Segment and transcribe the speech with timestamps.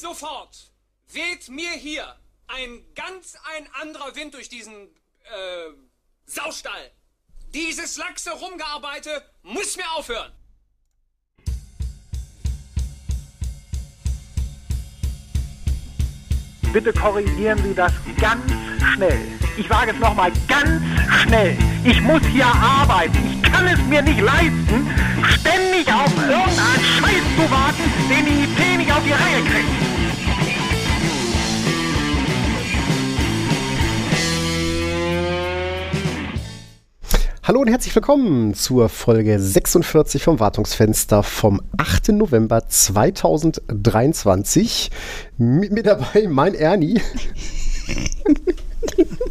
[0.00, 0.72] sofort
[1.08, 5.72] weht mir hier ein ganz ein anderer Wind durch diesen äh,
[6.26, 6.90] Saustall.
[7.54, 10.32] Dieses laxe Rumgearbeite muss mir aufhören.
[16.72, 18.44] Bitte korrigieren Sie das ganz
[18.94, 19.20] schnell.
[19.56, 20.80] Ich sage es nochmal ganz
[21.22, 21.58] schnell.
[21.84, 23.18] Ich muss hier arbeiten.
[23.42, 24.88] Ich kann es mir nicht leisten,
[25.40, 29.89] ständig auf irgendeinen Scheiß zu warten, den die IT nicht auf die Reihe kriegt.
[37.42, 42.10] Hallo und herzlich willkommen zur Folge 46 vom Wartungsfenster vom 8.
[42.10, 44.90] November 2023.
[45.38, 47.00] Mit mir dabei mein Ernie.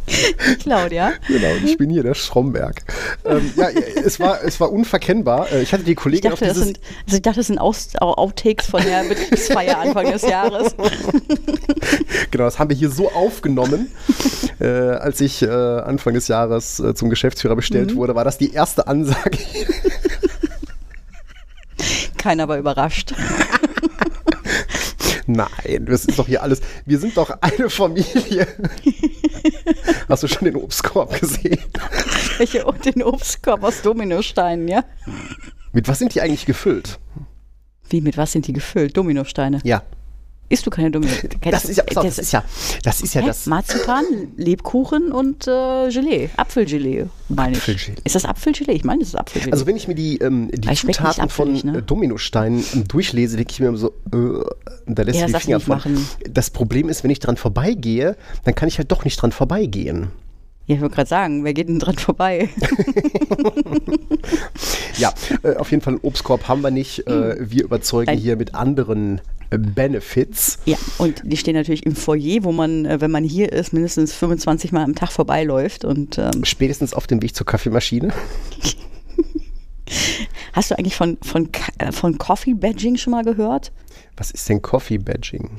[0.60, 1.14] Claudia.
[1.28, 2.84] Genau, ich bin hier der Schromberg.
[3.26, 5.52] Ähm, ja, es war, es war unverkennbar.
[5.52, 6.66] Äh, ich hatte die Kollegin ich dachte, auf dieses...
[6.66, 10.76] Sind, also ich dachte, das sind Aus Outtakes von der Betriebsfeier Anfang des Jahres.
[12.32, 13.92] genau, das haben wir hier so aufgenommen.
[14.62, 17.96] Äh, als ich äh, Anfang des Jahres äh, zum Geschäftsführer bestellt mhm.
[17.96, 19.38] wurde, war das die erste Ansage.
[22.18, 23.14] Keiner war überrascht.
[25.30, 26.60] Nein, das ist doch hier alles.
[26.88, 28.48] Wir sind doch eine Familie.
[30.10, 31.60] Hast du schon den Obstkorb gesehen?
[32.40, 34.84] Welche, den Obstkorb aus Dominosteinen, ja?
[35.72, 37.00] Mit was sind die eigentlich gefüllt?
[37.92, 38.98] Wie, mit was sind die gefüllt?
[38.98, 39.60] Dominosteine?
[39.64, 39.84] Ja.
[40.50, 41.08] Isst du keine dumme?
[41.50, 42.44] Das, ist ja, das, das ist ja,
[42.84, 43.46] das ist ja das.
[43.46, 44.04] Marzipan,
[44.36, 47.60] Lebkuchen und äh, Gelee, Apfelgelee, meine ich.
[47.60, 47.98] Apfelgelee.
[48.04, 48.74] Ist das Apfelgelee?
[48.74, 49.52] Ich meine, das ist Apfelgelee.
[49.52, 51.82] Also wenn ich mir die, ähm, die Zutaten von ne?
[51.82, 54.44] Dominosteinen durchlese, denke ich mir immer so, äh,
[54.88, 55.78] da lässt ja, die Finger von.
[55.78, 56.08] Machen.
[56.30, 60.10] Das Problem ist, wenn ich dran vorbeigehe, dann kann ich halt doch nicht dran vorbeigehen.
[60.66, 62.50] Ja, ich wollte gerade sagen, wer geht denn dran vorbei?
[65.00, 67.08] ja, äh, auf jeden Fall einen Obstkorb haben wir nicht.
[67.08, 70.60] Äh, wir überzeugen hier mit anderen äh, Benefits.
[70.66, 74.14] Ja, und die stehen natürlich im Foyer, wo man, äh, wenn man hier ist, mindestens
[74.14, 75.86] 25 Mal am Tag vorbeiläuft.
[75.86, 78.14] Und, ähm Spätestens auf dem Weg zur Kaffeemaschine.
[80.54, 83.72] Hast du eigentlich von, von, äh, von Coffee Badging schon mal gehört?
[84.18, 85.50] Was ist denn Coffee Badging?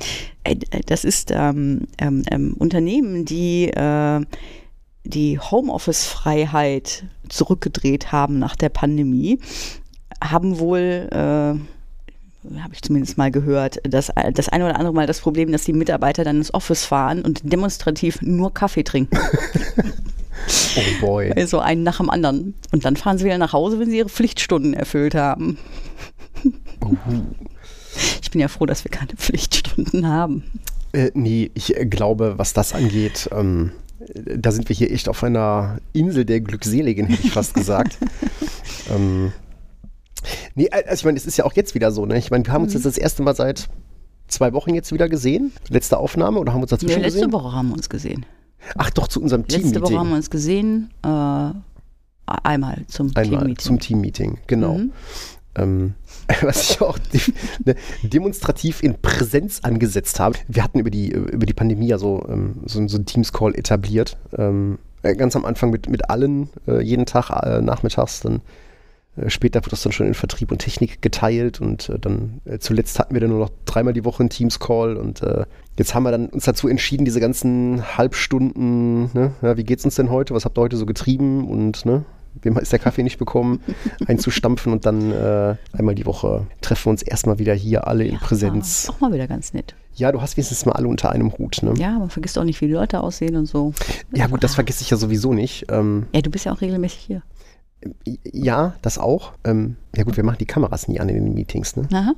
[0.85, 4.21] Das ist ähm, ähm, ähm Unternehmen, die äh,
[5.03, 9.39] die Homeoffice-Freiheit zurückgedreht haben nach der Pandemie,
[10.23, 15.21] haben wohl, äh, habe ich zumindest mal gehört, das, das eine oder andere Mal das
[15.21, 19.17] Problem, dass die Mitarbeiter dann ins Office fahren und demonstrativ nur Kaffee trinken.
[20.75, 21.31] oh boy.
[21.31, 22.53] Also einen nach dem anderen.
[22.71, 25.57] Und dann fahren sie wieder nach Hause, wenn sie ihre Pflichtstunden erfüllt haben.
[26.83, 26.95] Uh.
[28.21, 30.43] Ich bin ja froh, dass wir keine Pflichtstunden haben.
[30.93, 33.71] Äh, nee, ich äh, glaube, was das angeht, ähm,
[34.37, 37.97] da sind wir hier echt auf einer Insel der Glückseligen, hätte ich fast gesagt.
[38.91, 39.31] ähm,
[40.55, 42.17] nee, also ich meine, es ist ja auch jetzt wieder so, ne?
[42.17, 42.77] Ich meine, wir haben uns mhm.
[42.79, 43.69] jetzt das erste Mal seit
[44.27, 45.51] zwei Wochen jetzt wieder gesehen.
[45.69, 47.33] Letzte Aufnahme oder haben wir uns dazwischen ja, letzte gesehen?
[47.33, 48.25] Woche haben wir uns gesehen.
[48.75, 49.73] Ach doch, zu unserem Team-Meeting.
[49.73, 50.89] Letzte Woche haben wir uns gesehen.
[51.03, 51.51] Äh,
[52.43, 53.57] einmal zum Team-Meeting.
[53.57, 54.75] zum Team-Meeting, genau.
[54.75, 54.91] Mhm.
[55.55, 55.93] Ähm,
[56.41, 56.97] was ich auch
[57.65, 60.37] ne, demonstrativ in Präsenz angesetzt habe.
[60.47, 64.17] Wir hatten über die, über die Pandemie ja so, ähm, so, so einen Teams-Call etabliert.
[64.37, 68.41] Ähm, äh, ganz am Anfang mit, mit allen, äh, jeden Tag äh, nachmittags, dann
[69.17, 71.59] äh, später wird das dann schon in Vertrieb und Technik geteilt.
[71.59, 74.97] Und äh, dann äh, zuletzt hatten wir dann nur noch dreimal die Woche einen Teams-Call.
[74.97, 75.21] Und
[75.77, 79.95] jetzt haben wir dann uns dazu entschieden, diese ganzen Halbstunden, ne, ja, wie geht's uns
[79.95, 81.49] denn heute, was habt ihr heute so getrieben?
[81.49, 82.05] Und ne,
[82.41, 83.61] wem ist der Kaffee nicht bekommen,
[84.07, 88.17] einzustampfen und dann äh, einmal die Woche treffen wir uns erstmal wieder hier alle in
[88.17, 88.89] Präsenz.
[88.89, 89.75] Auch mal wieder ganz nett.
[89.93, 91.73] Ja, du hast wenigstens mal alle unter einem Hut, ne?
[91.77, 93.73] Ja, man vergisst auch nicht, wie die Leute aussehen und so.
[94.13, 95.65] Ja, gut, das vergesse ich ja sowieso nicht.
[95.69, 97.21] Ähm, ja, du bist ja auch regelmäßig hier.
[98.23, 99.33] Ja, das auch.
[99.43, 101.87] Ähm, ja, gut, wir machen die Kameras nie an in den Meetings, ne?
[101.91, 102.13] Aha.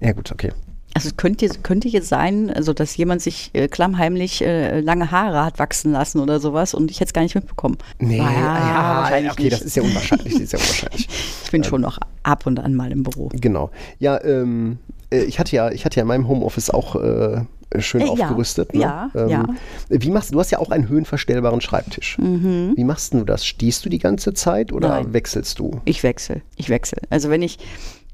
[0.00, 0.52] Ja, gut, okay.
[0.94, 5.44] Also es könnte, könnte jetzt sein, also dass jemand sich äh, klammheimlich äh, lange Haare
[5.44, 7.78] hat wachsen lassen oder sowas und ich hätte es gar nicht mitbekommen.
[7.98, 9.52] Nee, ja, ja okay, nicht.
[9.52, 10.32] das ist ja unwahrscheinlich.
[10.34, 11.08] das ist ja unwahrscheinlich.
[11.44, 13.30] ich bin ähm, schon noch ab und an mal im Büro.
[13.32, 13.70] Genau.
[13.98, 14.78] Ja, ähm,
[15.10, 17.42] äh, ich hatte ja, ich hatte ja in meinem Homeoffice auch äh,
[17.78, 18.74] schön äh, aufgerüstet.
[18.74, 18.80] Ne?
[18.80, 19.46] Ja, ähm, ja.
[19.88, 20.40] Wie machst du?
[20.40, 22.18] hast ja auch einen höhenverstellbaren Schreibtisch.
[22.18, 22.72] Mhm.
[22.76, 23.46] Wie machst du das?
[23.46, 25.12] Stehst du die ganze Zeit oder Nein.
[25.12, 25.80] wechselst du?
[25.84, 26.42] Ich wechsle.
[26.56, 27.02] Ich wechsle.
[27.10, 27.58] Also wenn ich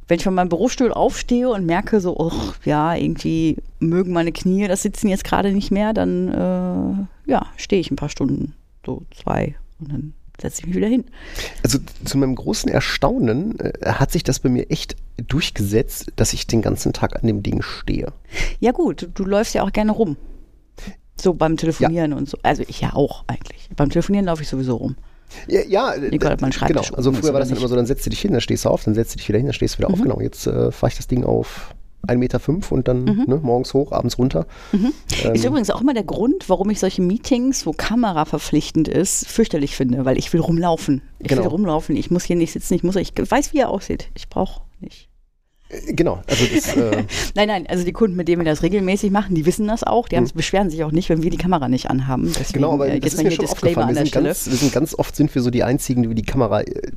[0.09, 2.33] wenn ich von meinem Bürostuhl aufstehe und merke so, oh,
[2.65, 7.81] ja, irgendwie mögen meine Knie das Sitzen jetzt gerade nicht mehr, dann äh, ja, stehe
[7.81, 8.55] ich ein paar Stunden,
[8.85, 11.05] so zwei und dann setze ich mich wieder hin.
[11.63, 16.47] Also zu meinem großen Erstaunen äh, hat sich das bei mir echt durchgesetzt, dass ich
[16.47, 18.13] den ganzen Tag an dem Ding stehe.
[18.61, 20.17] Ja gut, du läufst ja auch gerne rum.
[21.19, 22.17] So beim Telefonieren ja.
[22.17, 22.39] und so.
[22.43, 23.71] Also ich ja auch eigentlich.
[23.75, 24.97] Beim Telefonieren laufe ich sowieso rum.
[25.49, 26.83] Ja, ja Egal, man genau.
[26.95, 28.69] Also früher war das dann immer so, dann setzt du dich hin, dann stehst du
[28.69, 29.95] auf, dann setzt du dich wieder hin, dann stehst du wieder mhm.
[29.95, 30.03] auf.
[30.03, 31.75] Genau, jetzt äh, fahre ich das Ding auf
[32.07, 33.25] 1,5 Meter fünf und dann Mhm.
[33.27, 34.47] ne, morgens hoch, abends runter.
[34.73, 34.93] Ähm,
[35.35, 39.77] Ist übrigens auch mal der Grund, warum ich solche Meetings, wo Kamera verpflichtend ist, fürchterlich
[39.77, 41.03] finde, weil ich will rumlaufen.
[41.19, 41.43] Ich Genau.
[41.43, 41.97] will rumlaufen.
[41.97, 42.75] Ich muss hier nicht sitzen.
[42.75, 44.09] Ich muss, ich weiß, wie er aussieht.
[44.15, 45.09] Ich brauche nicht.
[45.69, 47.05] Äh, Genau, also das, äh,
[47.35, 50.09] Nein, nein, also die Kunden, mit denen wir das regelmäßig machen, die wissen das auch.
[50.09, 52.27] Die haben, beschweren sich auch nicht, wenn wir die Kamera nicht anhaben.
[52.29, 52.53] Deswegen, Mhm.
[52.53, 53.97] genau, aber äh, das ist mir schon Disclaimer aufgefallen.
[53.97, 56.61] Wir sind, ganz, wir sind ganz oft sind wir so die Einzigen, die die Kamera
[56.63, 56.93] äh,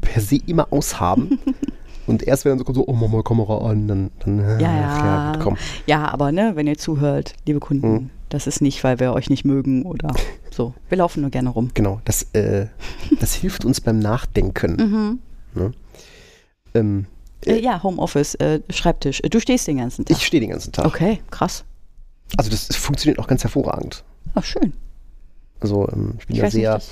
[0.00, 1.38] per, se immer aushaben.
[2.06, 4.62] Und erst wenn dann so kommt, so, oh, mach mal Kamera an, dann, dann äh,
[4.62, 5.32] Ja, ja.
[5.32, 5.56] gut, komm.
[5.86, 8.10] Ja, aber ne, wenn ihr zuhört, liebe Kunden, Mhm.
[8.30, 10.14] das ist nicht, weil wir euch nicht mögen oder
[10.50, 10.72] so.
[10.88, 11.70] Wir laufen nur gerne rum.
[11.74, 12.66] Genau, das, äh,
[13.20, 15.20] das hilft uns beim Nachdenken.
[15.54, 15.72] Ne?
[16.74, 17.06] Ähm,
[17.46, 19.20] Äh, ja, Homeoffice, äh, Schreibtisch.
[19.22, 20.16] Äh, Du stehst den ganzen Tag.
[20.16, 20.84] ich stehe den ganzen Tag.
[20.86, 21.64] Okay, krass.
[22.36, 24.04] Also das funktioniert auch ganz hervorragend.
[24.34, 24.72] Ach, schön.
[25.60, 26.88] Also ähm, ich bin Ich da nicht, sehr, das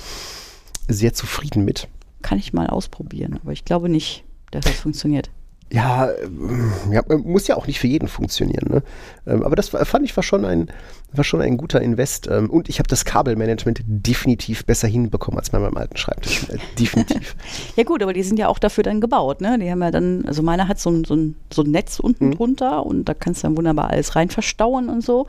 [0.87, 1.87] sehr zufrieden mit.
[2.21, 5.29] kann ich mal ausprobieren, aber ich glaube nicht, dass das funktioniert.
[5.69, 8.67] Ja, ähm, ja, muss ja auch nicht für jeden funktionieren.
[8.71, 8.83] Ne?
[9.25, 10.69] Ähm, aber das fand ich war schon ein,
[11.11, 12.27] war schon ein guter Invest.
[12.31, 16.47] Ähm, und ich habe das Kabelmanagement definitiv besser hinbekommen als bei meinem alten Schreibtisch.
[16.49, 17.35] Äh, definitiv.
[17.75, 19.57] Ja gut, aber die sind ja auch dafür dann gebaut, ne?
[19.59, 22.27] Die haben ja dann, also meiner hat so ein, so ein, so ein Netz unten
[22.29, 22.35] Mhm.
[22.35, 25.27] drunter und da kannst du dann wunderbar alles rein verstauen und so.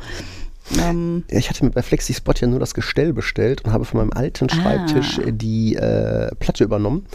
[0.80, 4.12] Ähm, ich hatte mir bei FlexiSpot ja nur das Gestell bestellt und habe von meinem
[4.12, 5.30] alten Schreibtisch Ah.
[5.30, 7.06] die äh, Platte übernommen.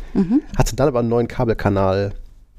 [0.57, 2.13] Hatte dann aber einen neuen Kabelkanal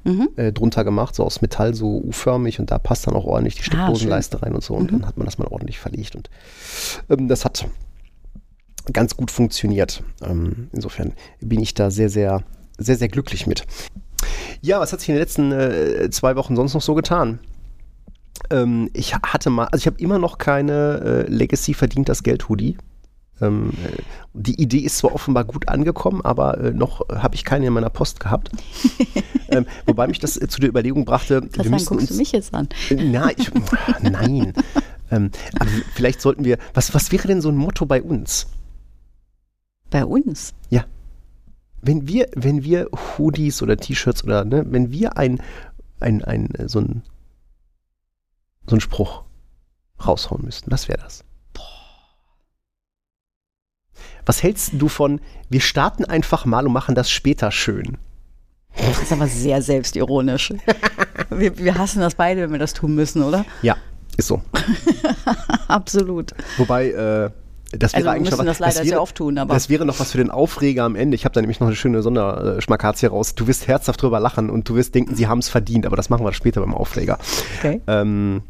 [0.05, 0.29] Mhm.
[0.35, 3.61] äh, drunter gemacht, so aus Metall, so U-förmig und da passt dann auch ordentlich die
[3.61, 6.29] Ah, Steckdosenleiste rein und so und dann hat man das mal ordentlich verlegt und
[7.09, 7.67] ähm, das hat
[8.93, 10.03] ganz gut funktioniert.
[10.23, 12.43] Ähm, insofern bin ich da sehr, sehr,
[12.77, 13.65] sehr, sehr glücklich mit.
[14.61, 17.39] Ja, was hat sich in den letzten äh, zwei Wochen sonst noch so getan?
[18.51, 22.47] Ähm, ich hatte mal, also ich habe immer noch keine äh, Legacy verdient das Geld
[22.49, 22.77] Hoodie.
[23.41, 24.01] Ähm, äh,
[24.33, 27.89] die Idee ist zwar offenbar gut angekommen, aber äh, noch habe ich keine in meiner
[27.89, 28.49] Post gehabt.
[29.49, 32.31] ähm, wobei mich das äh, zu der Überlegung brachte, wir müssen guckst uns, du mich
[32.31, 32.69] jetzt an?
[32.89, 33.51] äh, Na, ich,
[34.01, 34.53] nein.
[35.11, 38.47] ähm, aber vielleicht sollten wir, was, was wäre denn so ein Motto bei uns?
[39.89, 40.53] Bei uns.
[41.81, 45.41] Wenn wir, wenn wir Hoodies oder T-Shirts oder, ne, wenn wir ein,
[45.99, 47.03] ein, ein, äh, so ein,
[48.65, 49.23] so ein Spruch
[50.05, 51.24] raushauen müssten, was wäre das?
[54.25, 57.97] Was hältst du von, wir starten einfach mal und machen das später schön?
[58.75, 60.53] Das ist aber sehr selbstironisch.
[61.29, 63.45] wir, wir hassen das beide, wenn wir das tun müssen, oder?
[63.61, 63.77] Ja,
[64.17, 64.41] ist so.
[65.67, 66.33] Absolut.
[66.57, 67.29] Wobei, äh,
[67.71, 69.69] das wäre Also wir eigentlich müssen noch, das leider wäre, sehr oft tun, aber Das
[69.69, 71.15] wäre noch was für den Aufreger am Ende.
[71.15, 73.35] Ich habe da nämlich noch eine schöne Sonderschmakazie raus.
[73.35, 76.09] Du wirst herzhaft drüber lachen und du wirst denken, sie haben es verdient, aber das
[76.09, 77.17] machen wir später beim Aufreger.
[77.59, 77.81] okay.
[77.87, 78.43] Ähm,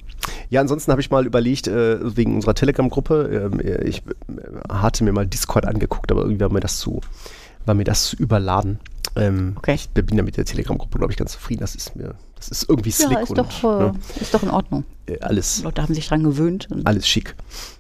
[0.50, 5.12] ja, ansonsten habe ich mal überlegt, äh, wegen unserer Telegram-Gruppe, ähm, ich äh, hatte mir
[5.12, 7.02] mal Discord angeguckt, aber irgendwie war mir das zu,
[7.66, 8.80] war mir das zu überladen.
[9.16, 9.76] Ähm, Okay.
[9.76, 11.62] Ich bin da mit der Telegram-Gruppe, glaube ich, ganz zufrieden.
[11.62, 14.44] Das ist mir, das ist irgendwie slick Ja, ist und doch, äh, ne, ist doch
[14.44, 14.84] in Ordnung.
[15.08, 17.36] äh, alles, Die Leute haben sich dran gewöhnt alles schick.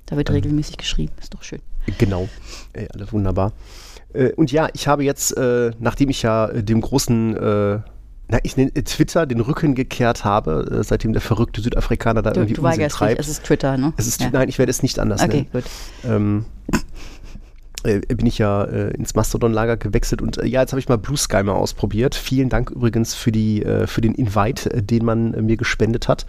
[0.05, 1.11] da wird regelmäßig geschrieben.
[1.21, 1.61] Ist doch schön.
[1.97, 2.29] Genau,
[2.73, 3.51] äh, alles wunderbar.
[4.13, 7.79] Äh, und ja, ich habe jetzt, äh, nachdem ich ja äh, dem großen, äh,
[8.27, 12.31] na, ich nenne äh, Twitter den Rücken gekehrt habe, äh, seitdem der verrückte Südafrikaner da
[12.31, 13.19] Du, irgendwie du Unsinn weigerst dich, treibt.
[13.22, 13.94] es ist Twitter, ne?
[13.98, 14.30] Es ist, ja.
[14.31, 15.48] Nein, ich werde es nicht anders Okay, nennen.
[15.51, 15.63] gut.
[16.04, 16.45] Ähm,
[17.83, 20.98] äh, bin ich ja äh, ins Mastodon-Lager gewechselt und äh, ja, jetzt habe ich mal
[20.98, 22.16] Blue Sky mal ausprobiert.
[22.16, 26.25] Vielen Dank übrigens für, die, äh, für den Invite, den man mir gespendet hat.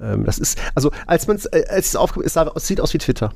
[0.00, 2.94] Ähm, das ist, also als man äh, als es aufgekommen ist, sah- es sieht aus
[2.94, 3.32] wie Twitter.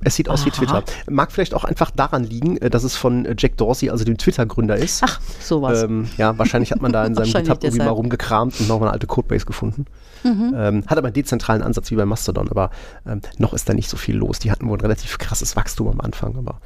[0.00, 0.56] Es sieht aus wie Aha.
[0.56, 0.84] Twitter.
[1.10, 4.16] Mag vielleicht auch einfach daran liegen, äh, dass es von äh, Jack Dorsey, also dem
[4.16, 5.02] Twitter-Gründer ist.
[5.04, 5.82] Ach, sowas.
[5.82, 8.90] Ähm, ja, wahrscheinlich hat man da in seinem GitHub irgendwie mal rumgekramt und noch eine
[8.92, 9.86] alte Codebase gefunden.
[10.22, 10.54] Mhm.
[10.56, 12.70] Ähm, hat aber einen dezentralen Ansatz wie bei Mastodon, aber
[13.06, 14.38] ähm, noch ist da nicht so viel los.
[14.38, 16.60] Die hatten wohl ein relativ krasses Wachstum am Anfang, aber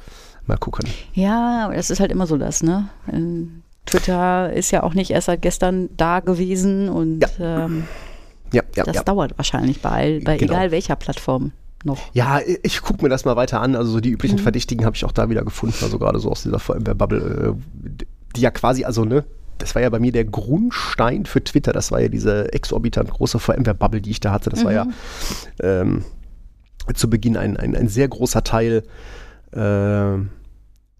[0.45, 0.87] mal gucken.
[1.13, 2.89] Ja, aber das ist halt immer so das, ne?
[3.11, 7.65] Ähm, Twitter ist ja auch nicht erst seit gestern da gewesen und Ja.
[7.65, 7.83] ähm,
[8.53, 10.53] Ja, ja, das dauert wahrscheinlich bei, bei Genau.
[10.53, 11.51] egal welcher Plattform
[11.85, 12.13] noch.
[12.13, 13.75] Ja, ich gucke mir das mal weiter an.
[13.75, 14.43] Also so die üblichen Mhm.
[14.43, 15.75] Verdächtigen habe ich auch da wieder gefunden.
[15.81, 18.03] Also gerade so aus dieser VMware-Bubble, äh,
[18.35, 19.23] die ja quasi, also ne,
[19.57, 21.73] das war ja bei mir der Grundstein für Twitter.
[21.73, 24.49] Das war ja diese exorbitant große VMware-Bubble, die ich da hatte.
[24.49, 24.87] Das war ja
[25.61, 26.03] ähm,
[26.95, 28.83] zu Beginn ein, ein, ein sehr großer Teil
[29.51, 29.57] äh,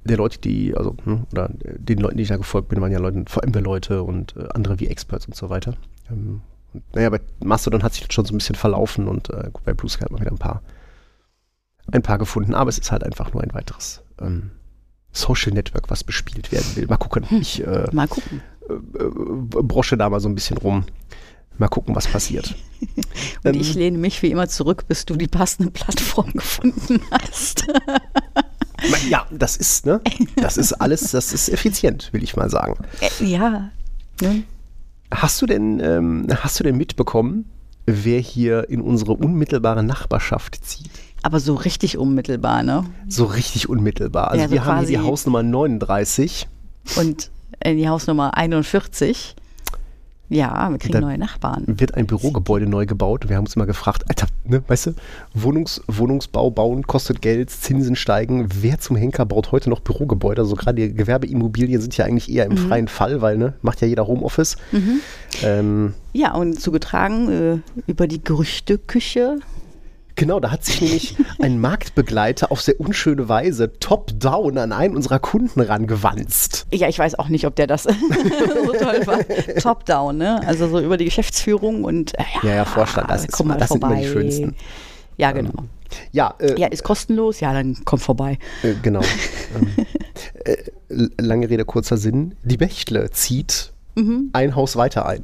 [0.05, 2.99] der Leute, die, also, hm, oder den Leuten, die ich da gefolgt bin, waren ja
[2.99, 5.75] Leute, VMware-Leute und äh, andere wie Experts und so weiter.
[6.11, 6.41] Ähm,
[6.93, 9.73] naja, bei Mastodon hat sich das schon so ein bisschen verlaufen und äh, gut, bei
[9.73, 10.61] Blue Sky hat man wieder ein paar,
[11.91, 14.51] ein paar gefunden, aber es ist halt einfach nur ein weiteres ähm,
[15.11, 16.87] Social Network, was bespielt werden will.
[16.87, 17.25] Mal gucken.
[17.39, 18.41] Ich äh, Mal gucken.
[18.69, 18.73] äh,
[19.61, 20.85] brosche da mal so ein bisschen rum.
[21.59, 22.55] Mal gucken, was passiert.
[23.43, 27.65] Und Ähm, ich lehne mich wie immer zurück, bis du die passende Plattform gefunden hast.
[29.09, 30.01] Ja, das ist, ne?
[30.35, 32.75] Das ist alles, das ist effizient, will ich mal sagen.
[33.01, 33.69] Äh, ja.
[34.21, 34.43] Ne?
[35.11, 37.45] Hast du denn, ähm, hast du denn mitbekommen,
[37.85, 40.89] wer hier in unsere unmittelbare Nachbarschaft zieht?
[41.23, 42.85] Aber so richtig unmittelbar, ne?
[43.07, 44.29] So richtig unmittelbar.
[44.31, 46.47] Also Ja, so wir haben hier die Hausnummer 39.
[46.97, 49.35] Und äh, die Hausnummer 41.
[50.29, 51.63] Ja, wir kriegen Da- neue Nachbarn.
[51.67, 53.29] Wird ein Bürogebäude neu gebaut.
[53.29, 54.91] Wir haben uns immer gefragt, Alter, ne, weißt du,
[55.33, 58.47] Wohnungs, Wohnungsbau bauen kostet Geld, Zinsen steigen.
[58.61, 60.41] Wer zum Henker baut heute noch Bürogebäude?
[60.41, 62.57] Also gerade die Gewerbeimmobilien sind ja eigentlich eher im Mhm.
[62.67, 64.57] freien Fall, weil ne, macht ja jeder Homeoffice.
[65.43, 69.37] Ähm, Ja, und zugetragen äh, über die Gerüchteküche.
[70.15, 75.19] Genau, da hat sich nämlich ein Marktbegleiter auf sehr unschöne Weise top-down an einen unserer
[75.19, 76.67] Kunden rangewanzt.
[76.71, 79.19] Ja, ich weiß auch nicht, ob der das so toll war.
[79.59, 80.45] Top-down, ne?
[80.45, 83.69] Also so über die Geschäftsführung und äh, Ja, ja, Vorstand, das, ist immer, mal das
[83.69, 84.55] sind immer die schönsten.
[85.17, 85.53] Ja, genau.
[86.11, 87.39] Ja, äh, Ja, ist kostenlos.
[87.39, 88.37] Ja, dann komm vorbei.
[88.63, 89.01] äh, genau.
[89.55, 89.85] ähm,
[90.45, 90.57] äh,
[91.21, 92.35] lange Rede, kurzer Sinn.
[92.43, 94.29] Die Bechtle zieht Mhm.
[94.33, 95.23] ein Haus weiter ein.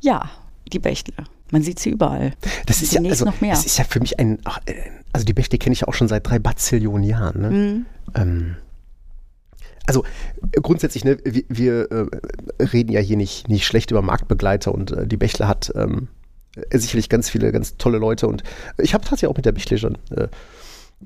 [0.00, 0.30] Ja,
[0.72, 1.14] die Bechtle.
[1.50, 2.32] Man sieht sie überall.
[2.66, 3.54] Das ist ja, also, noch mehr.
[3.54, 4.74] das ist ja für mich ein, ach, äh,
[5.12, 7.40] also die Bechtle kenne ich ja auch schon seit drei Bazillionen Jahren.
[7.40, 7.50] Ne?
[7.50, 7.86] Mhm.
[8.14, 8.56] Ähm,
[9.86, 10.04] also
[10.52, 14.92] äh, grundsätzlich, ne, wir, wir äh, reden ja hier nicht, nicht schlecht über Marktbegleiter und
[14.92, 16.08] äh, die Bechtle hat ähm,
[16.70, 18.44] äh, sicherlich ganz viele, ganz tolle Leute und
[18.78, 20.28] ich habe tatsächlich auch mit der Bechtle schon äh,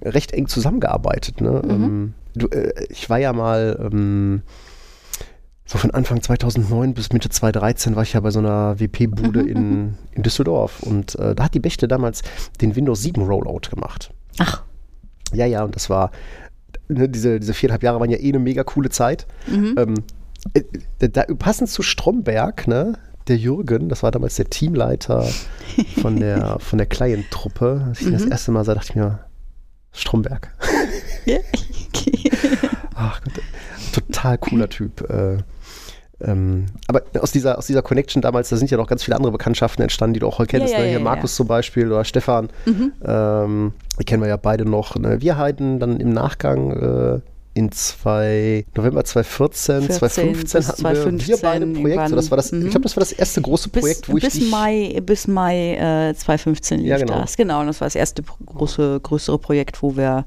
[0.02, 1.40] recht eng zusammengearbeitet.
[1.40, 1.62] Ne?
[1.68, 4.42] Ähm, du, äh, ich war ja mal ähm,
[5.66, 9.96] so von Anfang 2009 bis Mitte 2013 war ich ja bei so einer WP-Bude in,
[10.12, 12.22] in Düsseldorf und äh, da hat die Bechtle damals
[12.60, 14.12] den Windows 7 Rollout gemacht.
[14.38, 14.62] Ach,
[15.32, 16.10] Ja, ja, und das war,
[16.88, 19.26] ne, diese, diese viereinhalb Jahre waren ja eh eine mega coole Zeit.
[19.76, 19.94] Ähm,
[20.52, 25.26] äh, da, passend zu Stromberg, ne, der Jürgen, das war damals der Teamleiter
[26.02, 27.84] von der, von der Client-Truppe.
[27.88, 29.20] Als ich ihn das erste Mal sah, dachte ich mir,
[29.92, 30.52] Stromberg.
[32.94, 33.40] Ach Gott,
[33.92, 35.00] total cooler Typ.
[35.08, 35.38] Äh,
[36.26, 39.32] ähm, aber aus dieser, aus dieser Connection damals, da sind ja noch ganz viele andere
[39.32, 40.72] Bekanntschaften entstanden, die du auch heute kennst.
[40.72, 40.90] Ja, ja, ne?
[40.90, 42.48] Hier ja, Markus zum Beispiel oder Stefan.
[42.66, 44.96] Ähm, die kennen wir ja beide noch.
[44.96, 45.20] Ne?
[45.20, 47.20] Wir hatten dann im Nachgang äh,
[47.56, 50.94] in zwei, November 2014, 14 2015 bis hatten wir, wir
[51.36, 52.08] 2015 beide ein Projekt.
[52.08, 52.66] So, das war das, irgendwann.
[52.66, 55.74] Ich glaube, das war das erste große bis, Projekt, wo ich bis Mai, bis Mai
[56.10, 57.20] äh, 2015 lief Ja, genau.
[57.20, 57.36] das.
[57.36, 60.24] Genau, und das war das erste große, größere Projekt, wo wir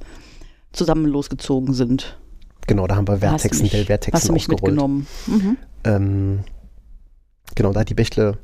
[0.72, 2.18] zusammen losgezogen sind.
[2.66, 4.48] Genau, da haben wir Da hast du Vertex und mich- Dell Vertex Hast du mich
[4.48, 5.08] mitgenommen.
[5.26, 5.58] Mhm.
[5.88, 6.40] Ähm,
[7.56, 8.38] genau, da hat die Bechtle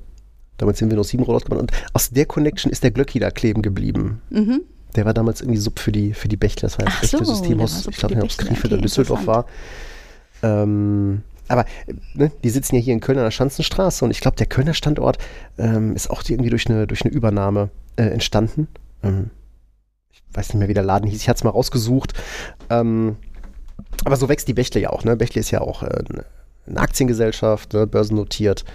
[0.57, 1.62] damals den Windows 7 Rollout gemacht.
[1.62, 4.21] Und aus der Connection ist der Glöcki da kleben geblieben.
[4.29, 4.62] Mhm.
[4.95, 6.67] Der war damals irgendwie Sub für die, für die Bechtle.
[6.67, 7.88] Das war das so, Systemhaus.
[7.88, 8.38] Ich glaube ob es.
[8.38, 9.45] Krefeld oder Düsseldorf war.
[10.43, 11.65] Ähm, aber
[12.13, 14.73] ne, die sitzen ja hier in Köln an der Schanzenstraße und ich glaube, der Kölner
[14.73, 15.17] Standort
[15.57, 18.67] ähm, ist auch irgendwie durch eine, durch eine Übernahme äh, entstanden.
[19.03, 19.29] Ähm,
[20.12, 21.21] ich weiß nicht mehr, wie der Laden hieß.
[21.21, 22.13] Ich hatte es mal rausgesucht.
[22.69, 23.17] Ähm,
[24.05, 25.03] aber so wächst die Bechtle ja auch.
[25.03, 25.15] Ne?
[25.15, 26.03] Bechtle ist ja auch äh,
[26.67, 27.88] eine Aktiengesellschaft, ne?
[27.88, 28.65] börsennotiert.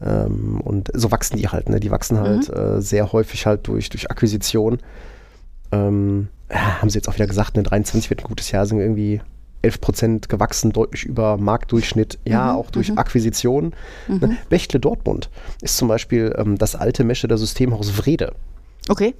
[0.00, 1.68] Ähm, und so wachsen die halt.
[1.68, 1.80] Ne?
[1.80, 4.78] Die wachsen halt äh, sehr häufig halt durch, durch Akquisition.
[5.72, 8.78] Ähm, ja, haben sie jetzt auch wieder gesagt, ne, 23 wird ein gutes Jahr, sind
[8.78, 9.20] irgendwie
[9.62, 12.18] 11 Prozent gewachsen, deutlich über Marktdurchschnitt.
[12.24, 13.74] Ja, auch durch Akquisition.
[14.06, 14.36] Ne?
[14.48, 18.32] Bechtle Dortmund ist zum Beispiel ähm, das alte Mesche der Systemhaus Wrede.
[18.88, 19.14] Okay.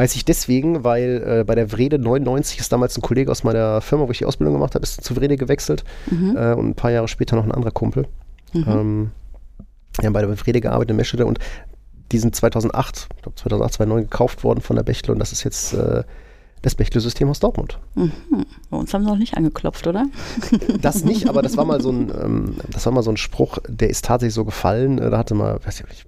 [0.00, 3.82] Weiß ich deswegen, weil äh, bei der Wrede 99 ist damals ein Kollege aus meiner
[3.82, 5.84] Firma, wo ich die Ausbildung gemacht habe, ist zu Wrede gewechselt.
[6.10, 8.06] Äh, und ein paar Jahre später noch ein anderer Kumpel.
[8.54, 9.10] Ähm,
[9.98, 11.38] wir haben bei der Wrede gearbeitet in Meschede und
[12.12, 15.44] die sind 2008, ich glaube 2008, 2009 gekauft worden von der Bechtle und das ist
[15.44, 16.02] jetzt äh,
[16.62, 17.78] das Bechtle-System aus Dortmund.
[18.70, 20.06] Bei uns haben sie noch nicht angeklopft, oder?
[20.80, 23.58] Das nicht, aber das war mal so ein, ähm, das war mal so ein Spruch,
[23.68, 24.98] der ist tatsächlich so gefallen.
[24.98, 26.06] Äh, Da hatte mal, weiß ich nicht,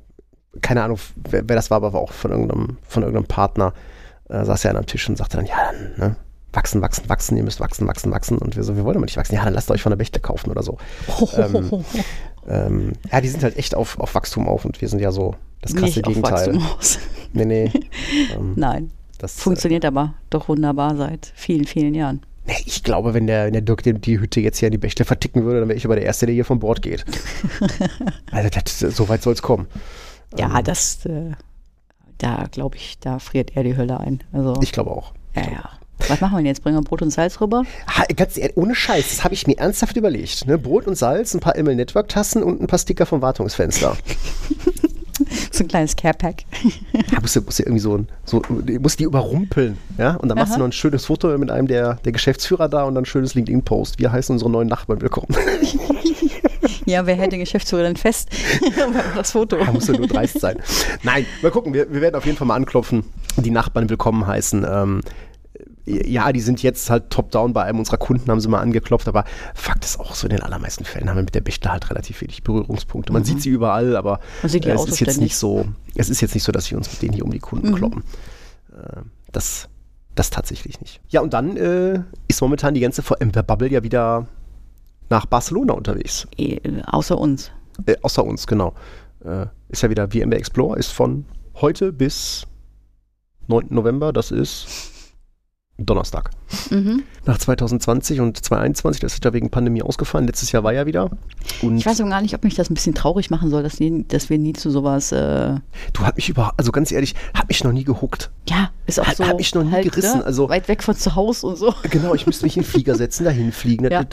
[0.61, 3.73] keine Ahnung, wer, wer das war, aber war auch von irgendeinem, von irgendeinem Partner,
[4.29, 5.57] äh, saß er an einem Tisch und sagte dann, ja,
[5.97, 6.17] dann, ne,
[6.53, 8.39] wachsen, wachsen, wachsen, ihr müsst wachsen, wachsen, wachsen.
[8.39, 9.35] Und wir so, wir wollen aber nicht wachsen.
[9.35, 10.79] Ja, dann lasst euch von der Bechtle kaufen oder so.
[11.37, 11.85] Ähm,
[12.49, 15.37] ähm, ja, die sind halt echt auf, auf Wachstum auf und wir sind ja so
[15.61, 16.55] das krasse nicht auf Gegenteil.
[16.55, 16.99] Wachstum aus.
[17.35, 17.71] Nee, nee.
[18.35, 18.91] ähm, Nein.
[19.19, 22.21] das, Funktioniert aber doch wunderbar seit vielen, vielen Jahren.
[22.47, 24.79] Nee, ich glaube, wenn der, wenn der Dirk die, die Hütte jetzt hier an die
[24.79, 27.05] Bechtle verticken würde, dann wäre ich aber der Erste, der hier von Bord geht.
[28.33, 29.67] also das, so weit soll es kommen.
[30.37, 31.33] Ja, Ähm, das, äh,
[32.19, 34.23] da glaube ich, da friert er die Hölle ein.
[34.33, 35.13] Also, Ich glaube auch.
[35.35, 35.71] ja, ja.
[36.09, 36.65] Was machen wir denn jetzt?
[36.65, 37.63] Bringen wir Brot und Salz rüber?
[37.89, 40.47] Ha, ganz ehrlich, ohne Scheiß, das habe ich mir ernsthaft überlegt.
[40.49, 40.59] Ne?
[40.59, 43.97] Brot und Salz, ein paar ML Network Tassen und ein paar Sticker vom Wartungsfenster.
[45.53, 46.45] So ein kleines Care-Pack.
[47.13, 48.43] Da musst du, musst du irgendwie so, ein, so
[48.81, 49.79] musst die überrumpeln.
[49.97, 50.17] Ja?
[50.17, 50.57] Und dann machst Aha.
[50.57, 53.35] du noch ein schönes Foto mit einem der, der Geschäftsführer da und dann ein schönes
[53.35, 53.99] LinkedIn-Post.
[54.01, 55.29] Wir heißen unsere neuen Nachbarn willkommen.
[56.85, 58.31] Ja, wer hält den Geschäftsführer denn fest?
[59.17, 59.57] das Foto.
[59.57, 60.59] Da musst du nur dreist sein.
[61.03, 63.05] Nein, mal gucken, wir, wir werden auf jeden Fall mal anklopfen,
[63.37, 64.67] die Nachbarn willkommen heißen.
[64.69, 65.03] Ähm,
[65.85, 69.25] ja, die sind jetzt halt top-down bei einem unserer Kunden, haben sie mal angeklopft, aber
[69.55, 72.21] Fakt ist auch so, in den allermeisten Fällen haben wir mit der Bechtle halt relativ
[72.21, 73.13] wenig Berührungspunkte.
[73.13, 73.27] Man mhm.
[73.27, 75.67] sieht sie überall, aber es ist jetzt nicht so,
[75.97, 77.75] es ist jetzt nicht so, dass wir uns mit denen hier um die Kunden mhm.
[77.75, 78.05] kloppen.
[78.73, 79.01] Äh,
[79.33, 79.69] das,
[80.15, 81.01] das tatsächlich nicht.
[81.09, 84.29] Ja, und dann äh, ist momentan die ganze VMware-Bubble ja wieder
[85.13, 86.27] nach Barcelona unterwegs.
[86.39, 87.53] E außer uns.
[87.85, 88.73] Äh, außer uns, genau.
[89.23, 91.27] Äh, ist ja wieder VMware Explorer, ist von
[91.61, 92.47] heute bis
[93.47, 93.67] 9.
[93.69, 94.91] November, das ist
[95.79, 96.31] Donnerstag.
[96.71, 97.03] Mhm.
[97.27, 100.27] Nach 2020 und 2021, das ist ja wegen Pandemie ausgefallen.
[100.27, 101.11] Letztes Jahr war ja wieder.
[101.61, 103.81] Und ich weiß auch gar nicht, ob mich das ein bisschen traurig machen soll, dass,
[103.81, 105.13] nie, dass wir nie zu sowas.
[105.13, 105.57] Äh
[105.93, 108.31] du hast mich über, also ganz ehrlich, hat mich noch nie gehuckt.
[108.49, 109.25] Ja, ist auch so.
[109.25, 110.19] Hat mich noch nie halt, gerissen.
[110.19, 110.27] Ne?
[110.27, 111.75] Also, Weit weg von zu Hause und so.
[111.91, 113.83] Genau, ich müsste mich in den Flieger setzen, dahin fliegen.
[113.93, 114.05] Ja.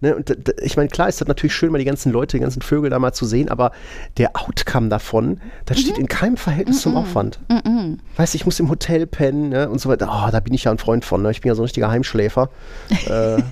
[0.00, 2.60] Ne, und ich meine, klar ist das natürlich schön, mal die ganzen Leute, die ganzen
[2.60, 3.72] Vögel da mal zu sehen, aber
[4.18, 5.80] der Outcome davon, das mhm.
[5.80, 6.80] steht in keinem Verhältnis mhm.
[6.80, 7.38] zum Aufwand.
[7.48, 8.00] Mhm.
[8.16, 10.10] Weißt du, ich muss im Hotel pennen ne, und so weiter.
[10.12, 11.22] Oh, da bin ich ja ein Freund von.
[11.22, 11.30] Ne?
[11.30, 12.50] Ich bin ja so ein richtiger Heimschläfer.
[13.06, 13.42] äh,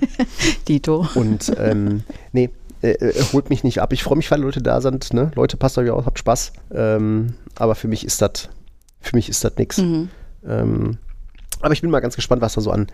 [0.67, 1.07] Dito.
[1.15, 2.51] Und ähm, nee,
[2.81, 3.93] äh, äh, holt mich nicht ab.
[3.93, 5.13] Ich freue mich, weil Leute da sind.
[5.13, 5.31] Ne?
[5.35, 6.53] Leute, passt euch auf, habt Spaß.
[6.73, 8.49] Ähm, aber für mich ist das,
[8.99, 9.77] für mich ist das nichts.
[9.77, 10.09] Mhm.
[10.43, 10.97] Ähm,
[11.61, 12.87] aber ich bin mal ganz gespannt, was da so an,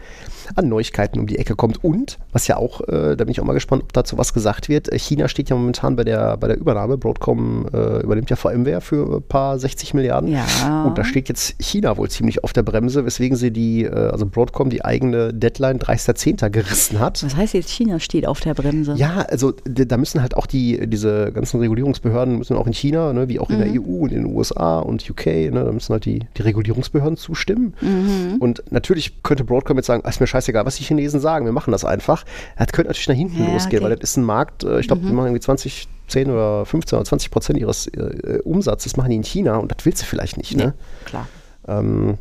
[0.55, 1.83] an Neuigkeiten um die Ecke kommt.
[1.83, 4.69] Und, was ja auch, äh, da bin ich auch mal gespannt, ob dazu was gesagt
[4.69, 4.91] wird.
[4.91, 6.97] Äh, China steht ja momentan bei der, bei der Übernahme.
[6.97, 10.31] Broadcom äh, übernimmt ja VMware für ein paar 60 Milliarden.
[10.31, 10.86] Ja.
[10.86, 14.25] Und da steht jetzt China wohl ziemlich auf der Bremse, weswegen sie die, äh, also
[14.25, 16.50] Broadcom die eigene Deadline 30.10.
[16.50, 17.24] gerissen hat.
[17.24, 18.93] Was heißt jetzt, China steht auf der Bremse?
[18.95, 23.29] Ja, also da müssen halt auch die, diese ganzen Regulierungsbehörden müssen auch in China, ne,
[23.29, 23.74] wie auch in mhm.
[23.74, 27.17] der EU und in den USA und UK, ne, da müssen halt die, die Regulierungsbehörden
[27.17, 27.74] zustimmen.
[27.81, 28.38] Mhm.
[28.39, 31.72] Und natürlich könnte Broadcom jetzt sagen, ist mir scheißegal, was die Chinesen sagen, wir machen
[31.72, 32.26] das einfach.
[32.58, 33.92] Das könnte natürlich nach hinten ja, losgehen, okay.
[33.92, 35.08] weil das ist ein Markt, äh, ich glaube, mhm.
[35.08, 39.18] die machen irgendwie 20, 10 oder 15 oder 20 Prozent ihres äh, Umsatzes machen die
[39.18, 40.74] in China und das willst du vielleicht nicht, ne?
[41.06, 41.28] klar.
[41.68, 42.18] Ähm,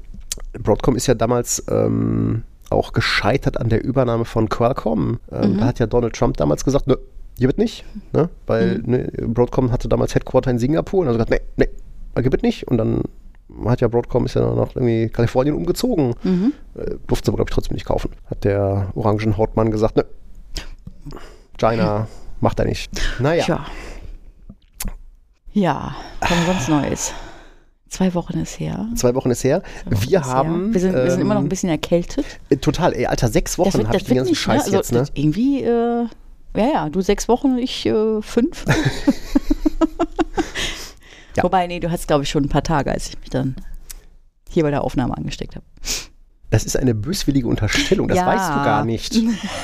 [0.59, 5.21] Broadcom ist ja damals ähm, auch gescheitert an der Übernahme von Qualcomm.
[5.31, 5.59] Ähm, mhm.
[5.59, 6.99] Da hat ja Donald Trump damals gesagt, ne,
[7.38, 8.28] hier wird nicht, ne?
[8.47, 8.90] weil mhm.
[8.90, 11.69] ne, Broadcom hatte damals Headquarter in Singapur und hat gesagt, ne, ne,
[12.23, 12.66] gibt nicht.
[12.69, 13.02] Und dann
[13.66, 16.14] hat ja Broadcom ist ja nach irgendwie Kalifornien umgezogen.
[16.22, 16.52] Mhm.
[16.74, 18.11] Äh, durfte aber, glaube ich, trotzdem nicht kaufen.
[18.28, 20.04] Hat der Orangenhautmann gesagt, ne,
[21.59, 22.09] China
[22.40, 22.90] macht er nicht.
[23.18, 23.44] Naja.
[23.44, 23.66] Tja.
[25.52, 27.14] Ja, kommt sonst Neues.
[27.88, 28.88] Zwei Wochen ist her.
[28.94, 29.62] Zwei Wochen ist her.
[29.87, 30.64] Wochen wir ist haben.
[30.66, 30.74] Her.
[30.74, 32.26] Wir, sind, wir sind immer noch ein ähm, bisschen erkältet.
[32.50, 34.40] Äh, total, ey, Alter, sechs Wochen habe ich den ganzen nicht?
[34.40, 34.76] Scheiß ne?
[34.76, 35.04] also, jetzt, ne?
[35.14, 36.06] Irgendwie, äh,
[36.56, 38.64] ja, ja, du sechs Wochen, ich äh, fünf.
[41.37, 41.42] Ja.
[41.42, 43.57] Wobei, nee, du hast, glaube ich, schon ein paar Tage, als ich mich dann
[44.49, 45.64] hier bei der Aufnahme angesteckt habe.
[46.51, 48.27] Das ist eine böswillige Unterstellung, das ja.
[48.27, 49.20] weißt du gar nicht.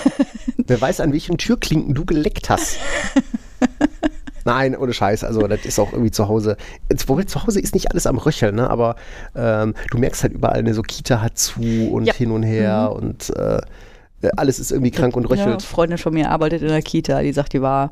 [0.66, 2.78] Wer weiß, an welchen Türklinken du geleckt hast.
[4.44, 5.22] Nein, ohne Scheiß.
[5.22, 6.56] Also, das ist auch irgendwie zu Hause.
[7.06, 8.68] Wobei zu Hause ist nicht alles am Röcheln, ne?
[8.68, 8.96] aber
[9.36, 12.14] ähm, du merkst halt überall, eine so Kita hat zu und ja.
[12.14, 12.96] hin und her mhm.
[12.96, 13.60] und äh,
[14.36, 15.46] alles ist irgendwie krank und röchelt.
[15.46, 17.90] Ja, eine Freundin von mir arbeitet in der Kita, die sagt, die war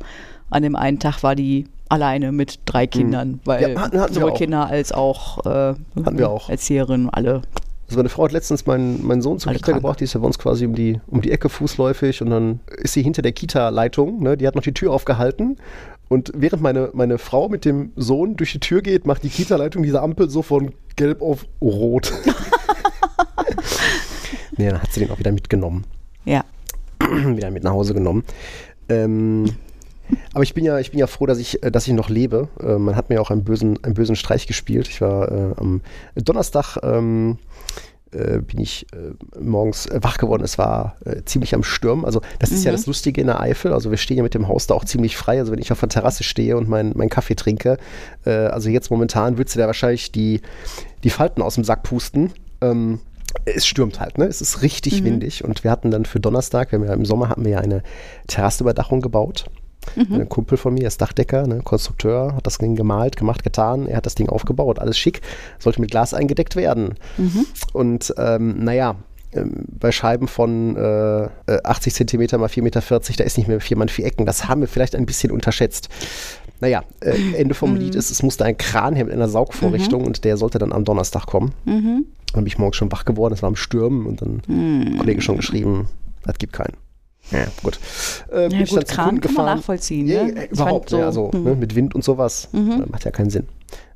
[0.50, 2.90] an dem einen Tag war die alleine mit drei hm.
[2.90, 6.48] Kindern, weil ja, hatten, hatten sowohl Kinder als auch, äh, auch.
[6.48, 7.42] Erzieherin, alle.
[7.86, 10.26] Also meine Frau hat letztens meinen, meinen Sohn zur Kita gebracht, die ist ja bei
[10.26, 14.22] uns quasi um die, um die Ecke fußläufig und dann ist sie hinter der Kita-Leitung,
[14.22, 15.56] ne, die hat noch die Tür aufgehalten
[16.08, 19.82] und während meine, meine Frau mit dem Sohn durch die Tür geht, macht die Kita-Leitung
[19.82, 22.12] diese Ampel so von gelb auf rot.
[24.56, 25.84] nee, dann hat sie den auch wieder mitgenommen.
[26.24, 26.44] Ja.
[27.00, 28.24] wieder mit nach Hause genommen.
[28.88, 29.46] Ähm,
[30.32, 32.48] aber ich bin ja, ich bin ja froh, dass ich, äh, dass ich noch lebe.
[32.60, 34.88] Äh, man hat mir auch einen bösen, einen bösen Streich gespielt.
[34.88, 35.80] Ich war äh, am
[36.14, 37.38] Donnerstag ähm,
[38.12, 40.42] äh, bin ich äh, morgens wach geworden.
[40.42, 42.04] Es war äh, ziemlich am Stürmen.
[42.04, 42.76] Also das ist ja mhm.
[42.76, 43.72] das Lustige in der Eifel.
[43.72, 45.38] Also wir stehen ja mit dem Haus da auch ziemlich frei.
[45.38, 47.78] Also wenn ich auf der Terrasse stehe und meinen mein Kaffee trinke,
[48.24, 50.40] also jetzt momentan würdest du da wahrscheinlich die,
[51.04, 52.32] die Falten aus dem Sack pusten.
[52.60, 52.98] Ähm,
[53.44, 54.24] es stürmt halt, ne?
[54.24, 55.06] Es ist richtig mhm.
[55.06, 57.58] windig und wir hatten dann für Donnerstag, wir haben ja im Sommer hatten wir ja
[57.58, 57.82] eine
[58.26, 59.46] Terrassenüberdachung gebaut.
[59.96, 60.14] Mhm.
[60.14, 63.86] Ein Kumpel von mir ist Dachdecker, ne, Konstrukteur, hat das Ding gemalt, gemacht, getan.
[63.86, 65.20] Er hat das Ding aufgebaut, alles schick,
[65.58, 66.94] sollte mit Glas eingedeckt werden.
[67.16, 67.46] Mhm.
[67.72, 68.96] Und ähm, naja,
[69.32, 71.28] ähm, bei Scheiben von äh,
[71.64, 74.26] 80 cm mal 4,40 Meter, da ist nicht mehr 4 mal 4 Ecken.
[74.26, 75.88] Das haben wir vielleicht ein bisschen unterschätzt.
[76.60, 77.78] Naja, äh, Ende vom mhm.
[77.78, 80.06] Lied ist, es musste ein Kran her mit einer Saugvorrichtung mhm.
[80.08, 81.52] und der sollte dann am Donnerstag kommen.
[81.64, 82.06] Mhm.
[82.32, 84.92] Dann bin ich morgens schon wach geworden, es war am Stürmen und dann mhm.
[84.92, 85.88] ein Kollege schon geschrieben,
[86.24, 86.76] das gibt keinen.
[87.30, 87.78] Ja, gut.
[88.32, 90.06] Äh, ja, gut, Kran kann man nachvollziehen.
[90.06, 90.46] Ja, ne?
[90.46, 91.44] überhaupt, so, ja, also hm.
[91.44, 92.48] ne, mit Wind und sowas.
[92.52, 92.86] Mhm.
[92.90, 93.46] Macht ja keinen Sinn.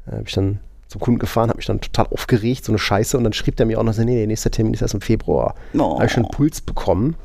[0.07, 3.19] Äh, bin ich dann zum Kunden gefahren, habe mich dann total aufgeregt, so eine Scheiße.
[3.19, 5.01] Und dann schrieb der mir auch noch so, nee, der nächste Termin ist erst im
[5.01, 5.55] Februar.
[5.77, 5.97] Oh.
[5.97, 7.17] Habe ich schon einen Puls bekommen.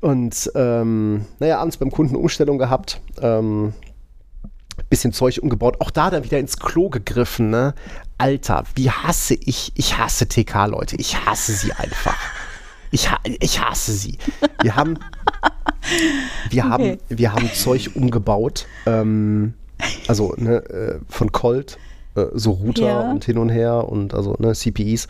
[0.00, 3.00] Und ähm, naja, abends beim Kunden Umstellung gehabt.
[3.22, 3.72] Ähm,
[4.90, 5.80] bisschen Zeug umgebaut.
[5.80, 7.74] Auch da dann wieder ins Klo gegriffen, ne?
[8.18, 10.96] Alter, wie hasse ich, ich hasse TK-Leute.
[10.96, 12.16] Ich hasse sie einfach.
[12.94, 14.18] Ich, ha ich hasse sie.
[14.62, 14.98] Wir haben,
[16.50, 16.70] wir Okay.
[16.70, 18.66] haben, wir haben Zeug umgebaut.
[18.86, 19.54] Ähm,
[20.06, 21.76] also ne, äh, von Colt,
[22.14, 23.10] äh, so Router Ja.
[23.10, 25.08] und hin und her und also ne, CPIs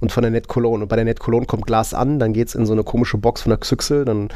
[0.00, 0.82] und von der Net Cologne.
[0.82, 3.18] Und bei der Net Cologne kommt Glas an, dann geht es in so eine komische
[3.18, 4.28] Box von der Xyxel, dann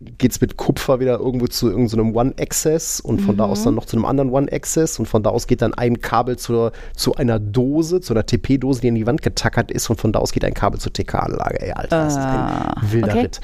[0.00, 3.64] geht es mit Kupfer wieder irgendwo zu irgendeinem One-Access und von da aus Mhm.
[3.66, 6.72] dann noch zu einem anderen One-Access und von da aus geht dann ein Kabel zur,
[6.96, 10.20] zu einer Dose, zu einer TP-Dose, die in die Wand getackert ist und von da
[10.20, 11.60] aus geht ein Kabel zur TK-Anlage.
[11.60, 13.20] Ey, Alter, das ist Ah, ein wilder okay.
[13.20, 13.40] Ritt.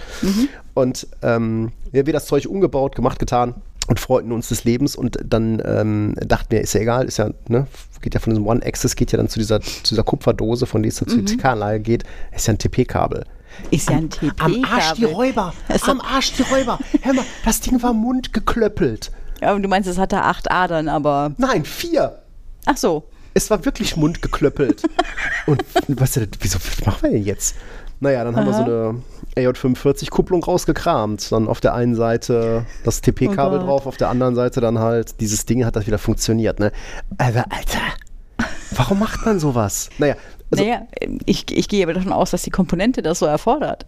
[0.75, 3.55] Und ähm, ja, wir das Zeug umgebaut, gemacht, getan
[3.89, 7.31] und freuten uns des Lebens und dann ähm, dachten wir, ist ja egal, ist ja,
[7.49, 7.67] ne,
[8.01, 10.89] geht ja von diesem One-Access, geht ja dann zu dieser, zu dieser Kupferdose, von der
[10.89, 13.25] es zur TK-Anlage geht, ist ja ein TP-Kabel.
[13.71, 14.33] Ist ja ein TP.
[14.39, 15.53] Am Arsch die Räuber!
[15.83, 16.79] Am Arsch die Räuber!
[17.03, 19.11] Hör mal, das Ding war mundgeklöppelt.
[19.41, 21.33] Ja, und du meinst, es hatte acht Adern, aber.
[21.39, 22.21] Nein, vier!
[22.67, 23.05] Ach so.
[23.33, 24.83] Es war wirklich mundgeklöppelt.
[25.47, 27.55] Und was, wieso, was machen wir denn jetzt?
[28.01, 29.03] Naja, dann haben wir so eine
[29.37, 31.31] AJ45-Kupplung rausgekramt.
[31.31, 35.21] Dann auf der einen Seite das TP-Kabel Oh drauf, auf der anderen Seite dann halt
[35.21, 36.73] dieses Ding hat das wieder funktioniert, ne?
[37.19, 39.91] Aber Alter, warum macht man sowas?
[39.99, 40.17] Naja,
[40.51, 40.87] also naja,
[41.27, 43.87] ich, ich gehe aber davon aus, dass die Komponente das so erfordert.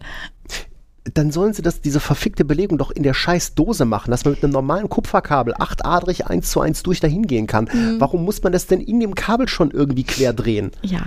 [1.13, 4.33] dann sollen sie das, diese verfickte Belegung doch in der scheiß Dose machen, dass man
[4.35, 7.65] mit einem normalen Kupferkabel achtadrig eins zu eins durch dahin gehen kann.
[7.73, 7.99] Mhm.
[7.99, 10.71] Warum muss man das denn in dem Kabel schon irgendwie quer drehen?
[10.81, 11.01] Ja.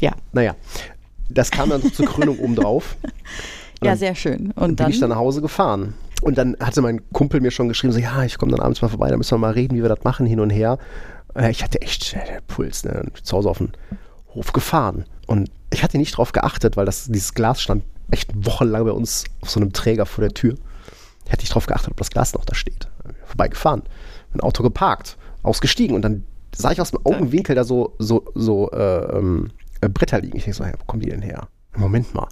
[0.00, 0.12] Ja.
[0.32, 0.54] Naja,
[1.28, 2.96] das kam dann zur Krönung oben drauf.
[3.82, 4.52] Ja, sehr schön.
[4.52, 4.90] Und bin dann.
[4.90, 5.94] ich dann nach Hause gefahren.
[6.22, 8.88] Und dann hatte mein Kumpel mir schon geschrieben, so, ja, ich komme dann abends mal
[8.88, 10.78] vorbei, da müssen wir mal reden, wie wir das machen, hin und her.
[11.34, 13.02] Äh, Ich hatte echt Puls, ne?
[13.22, 13.72] Zu Hause auf den
[14.36, 15.04] Hof gefahren.
[15.26, 19.24] Und ich hatte nicht drauf geachtet, weil das, dieses Glas stand echt wochenlang bei uns
[19.40, 20.54] auf so einem Träger vor der Tür.
[21.24, 22.88] Ich hatte nicht drauf geachtet, ob das Glas noch da steht.
[23.24, 23.82] Vorbeigefahren,
[24.32, 28.70] mein Auto geparkt, ausgestiegen und dann sah ich aus dem Augenwinkel da so, so, so
[28.70, 30.36] äh, ähm, äh, Bretter liegen.
[30.36, 31.48] Ich denke so, hey, wo kommen die denn her?
[31.76, 32.28] Moment mal.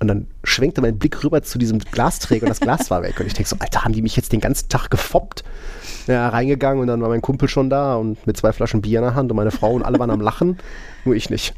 [0.00, 3.18] Und dann schwenkte mein Blick rüber zu diesem Glasträger und das Glas war weg.
[3.18, 5.42] Und ich denke so, Alter, haben die mich jetzt den ganzen Tag gefoppt?
[6.06, 9.04] Ja, reingegangen und dann war mein Kumpel schon da und mit zwei Flaschen Bier in
[9.04, 10.58] der Hand und meine Frau und alle waren am Lachen,
[11.04, 11.54] nur ich nicht.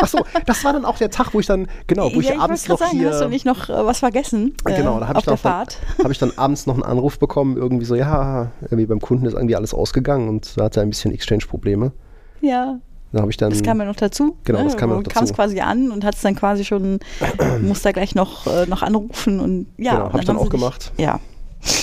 [0.00, 2.38] Ach so, das war dann auch der Tag, wo ich dann, genau, wo ja, ich
[2.40, 3.10] abends wollte noch sagen, hier...
[3.10, 4.54] hast du nicht noch äh, was vergessen?
[4.66, 5.78] äh, Genau, da habe auf ich, der dann- Fahrt.
[6.02, 9.34] hab ich dann abends noch einen Anruf bekommen, irgendwie so, ja, irgendwie beim Kunden ist
[9.34, 11.92] irgendwie alles ausgegangen und da hatte er ein bisschen Exchange-Probleme.
[12.40, 12.78] Ja,
[13.12, 14.36] Da habe ich dann, das kam ja noch dazu.
[14.44, 15.36] Genau, das kam ja noch Du kamst dazu.
[15.36, 17.00] quasi an und hattest dann quasi schon,
[17.62, 19.92] musst da gleich noch, äh, noch anrufen und ja.
[19.94, 20.92] Genau, und hab ich dann auch dich- gemacht.
[20.96, 21.18] Ja,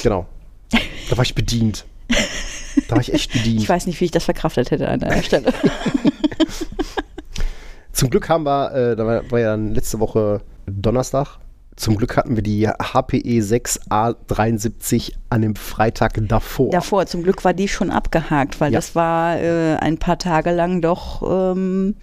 [0.04, 0.26] genau,
[1.10, 1.86] da war ich bedient.
[2.88, 3.60] Da war ich echt bedient.
[3.62, 5.52] ich weiß nicht, wie ich das verkraftet hätte an deiner Stelle.
[7.92, 11.40] Zum Glück haben wir, äh, da war, war ja letzte Woche Donnerstag,
[11.78, 16.72] zum Glück hatten wir die HPE 6A73 an dem Freitag davor.
[16.72, 18.80] Davor, zum Glück war die schon abgehakt, weil Ja.
[18.80, 21.22] das war äh, ein paar Tage lang doch
[21.56, 21.96] ähm,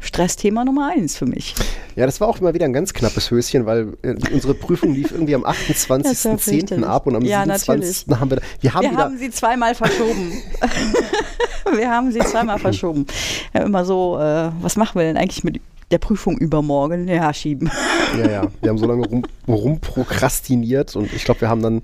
[0.00, 1.54] Stressthema Nummer eins für mich.
[1.94, 5.12] Ja, das war auch immer wieder ein ganz knappes Höschen, weil äh, unsere Prüfung lief
[5.12, 6.38] irgendwie am Das war 28.10.
[6.38, 6.86] fürchterlich.
[6.86, 8.06] ab und am Ja, 27.
[8.18, 10.32] haben wir, wir haben Wir haben sie zweimal verschoben.
[11.76, 13.06] wir haben sie zweimal verschoben.
[13.54, 17.08] Haben immer so, äh, was machen wir denn eigentlich mit der Prüfung übermorgen?
[17.08, 17.70] Ja, schieben.
[18.18, 21.82] ja, ja, wir haben so lange rum, rumprokrastiniert und ich glaube, wir haben dann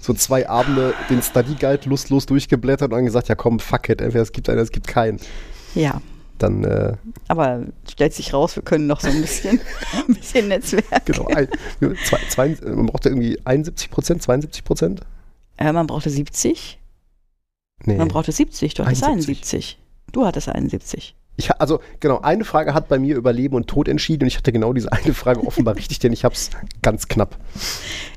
[0.00, 4.00] so zwei Abende den Study Guide lustlos durchgeblättert und dann gesagt, ja komm, fuck it,
[4.00, 5.20] entweder es gibt einen, es gibt keinen.
[5.74, 6.00] Ja,
[6.38, 6.94] Dann, äh,
[7.28, 9.60] aber stellt sich raus, wir können noch so ein bisschen,
[10.08, 11.04] ein bisschen Netzwerk.
[11.04, 11.48] genau, ein,
[12.04, 15.00] zwei, zwei, man brauchte irgendwie 71 Prozent, 72 Prozent?
[15.58, 16.79] Äh, man brauchte 70.
[17.84, 17.96] Nee.
[17.96, 18.74] Man brauchte 70.
[18.74, 19.78] Du hattest 71.
[19.78, 19.78] 71.
[20.12, 21.14] Du hattest 71.
[21.36, 24.36] Ich, also genau, eine Frage hat bei mir über Leben und Tod entschieden und ich
[24.36, 26.50] hatte genau diese eine Frage offenbar richtig, denn ich habe es
[26.82, 27.38] ganz knapp.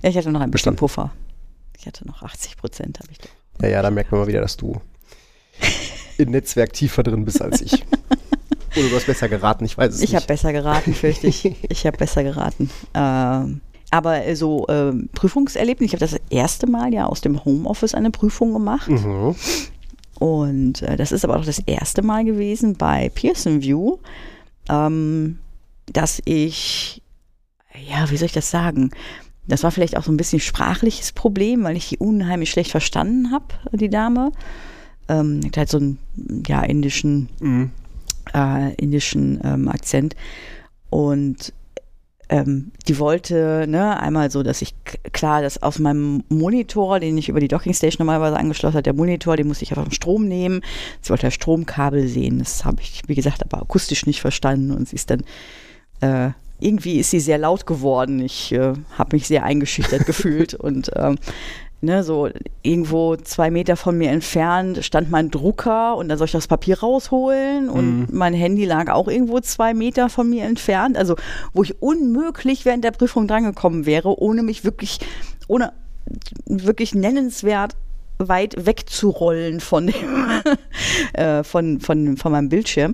[0.01, 0.79] Ja, ich hatte noch ein bisschen Bestanden.
[0.79, 1.11] Puffer.
[1.77, 3.29] Ich hatte noch 80 Prozent, habe ich doch.
[3.61, 4.81] Ja, ja, da merkt man mal wieder, dass du
[6.17, 7.73] im Netzwerk tiefer drin bist als ich.
[8.75, 10.27] Oder du hast besser geraten, ich weiß es Ich habe nicht.
[10.27, 11.45] besser geraten, fürchte ich.
[11.69, 12.69] Ich habe besser geraten.
[12.93, 13.61] Ähm,
[13.93, 18.09] aber äh, so ähm, Prüfungserlebnis, ich habe das erste Mal ja aus dem Homeoffice eine
[18.09, 18.89] Prüfung gemacht.
[18.89, 19.35] Mhm.
[20.17, 23.97] Und äh, das ist aber auch das erste Mal gewesen bei Pearson View,
[24.67, 25.37] ähm,
[25.91, 27.03] dass ich,
[27.87, 28.89] ja, wie soll ich das sagen?
[29.45, 33.31] Das war vielleicht auch so ein bisschen sprachliches Problem, weil ich die unheimlich schlecht verstanden
[33.31, 34.31] habe, die Dame.
[35.07, 35.99] Ähm, die hat halt so einen
[36.47, 37.71] ja, indischen Mhm.
[38.33, 40.15] äh, indischen ähm, Akzent.
[40.89, 41.53] Und
[42.33, 44.73] ähm, die wollte ne, einmal so, dass ich
[45.11, 49.37] klar, dass aus meinem Monitor, den ich über die Dockingstation normalerweise angeschlossen habe, der Monitor,
[49.37, 50.61] den musste ich auf den Strom nehmen.
[50.99, 52.39] Sie wollte das Stromkabel sehen.
[52.39, 54.71] Das habe ich, wie gesagt, aber akustisch nicht verstanden.
[54.71, 55.21] Und sie ist dann
[56.01, 58.19] äh, irgendwie ist sie sehr laut geworden.
[58.19, 61.19] Ich äh, habe mich sehr eingeschüchtert gefühlt und ähm,
[61.83, 62.29] ne, so
[62.61, 66.79] irgendwo zwei Meter von mir entfernt stand mein Drucker und dann soll ich das Papier
[66.79, 70.97] rausholen und mein Handy lag auch irgendwo zwei Meter von mir entfernt.
[70.97, 71.15] Also
[71.53, 74.99] wo ich unmöglich während der Prüfung drangekommen wäre, ohne mich wirklich,
[75.47, 75.73] ohne
[76.45, 77.75] wirklich nennenswert
[78.19, 79.93] weit wegzurollen von dem,
[81.13, 82.93] äh, von, von, von meinem Bildschirm.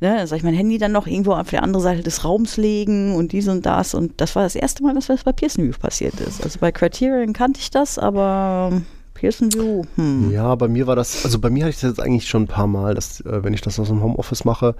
[0.00, 2.56] Ne, dann soll ich mein Handy dann noch irgendwo auf der anderen Seite des Raums
[2.56, 3.94] legen und dies und das.
[3.94, 6.42] Und das war das erste Mal, dass das bei Pearson View passiert ist.
[6.42, 8.82] Also bei Criterion kannte ich das, aber
[9.14, 10.30] Pearson View, hm.
[10.32, 12.48] Ja, bei mir war das, also bei mir hatte ich das jetzt eigentlich schon ein
[12.48, 14.74] paar Mal, dass, äh, wenn ich das aus dem Homeoffice mache,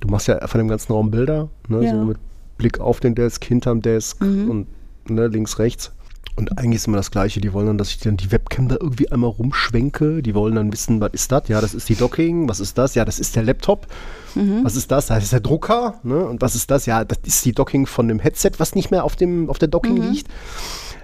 [0.00, 1.90] du machst ja von dem ganzen Raum Bilder, ne, Ja.
[1.92, 2.18] so mit
[2.58, 4.66] Blick auf den Desk, hinterm Desk und
[5.08, 5.90] ne, links, rechts.
[6.34, 7.40] Und eigentlich ist immer das Gleiche.
[7.42, 10.22] Die wollen dann, dass ich dann die Webcam da irgendwie einmal rumschwenke.
[10.22, 11.48] Die wollen dann wissen, was ist das?
[11.48, 12.48] Ja, das ist die Docking.
[12.48, 12.94] Was ist das?
[12.94, 13.86] Ja, das ist der Laptop.
[14.34, 15.06] Was ist das?
[15.08, 16.00] Das ist der Drucker.
[16.04, 16.24] Ne?
[16.24, 16.86] Und was ist das?
[16.86, 19.68] Ja, das ist die Docking von dem Headset, was nicht mehr auf, dem, auf der
[19.68, 20.28] Docking liegt.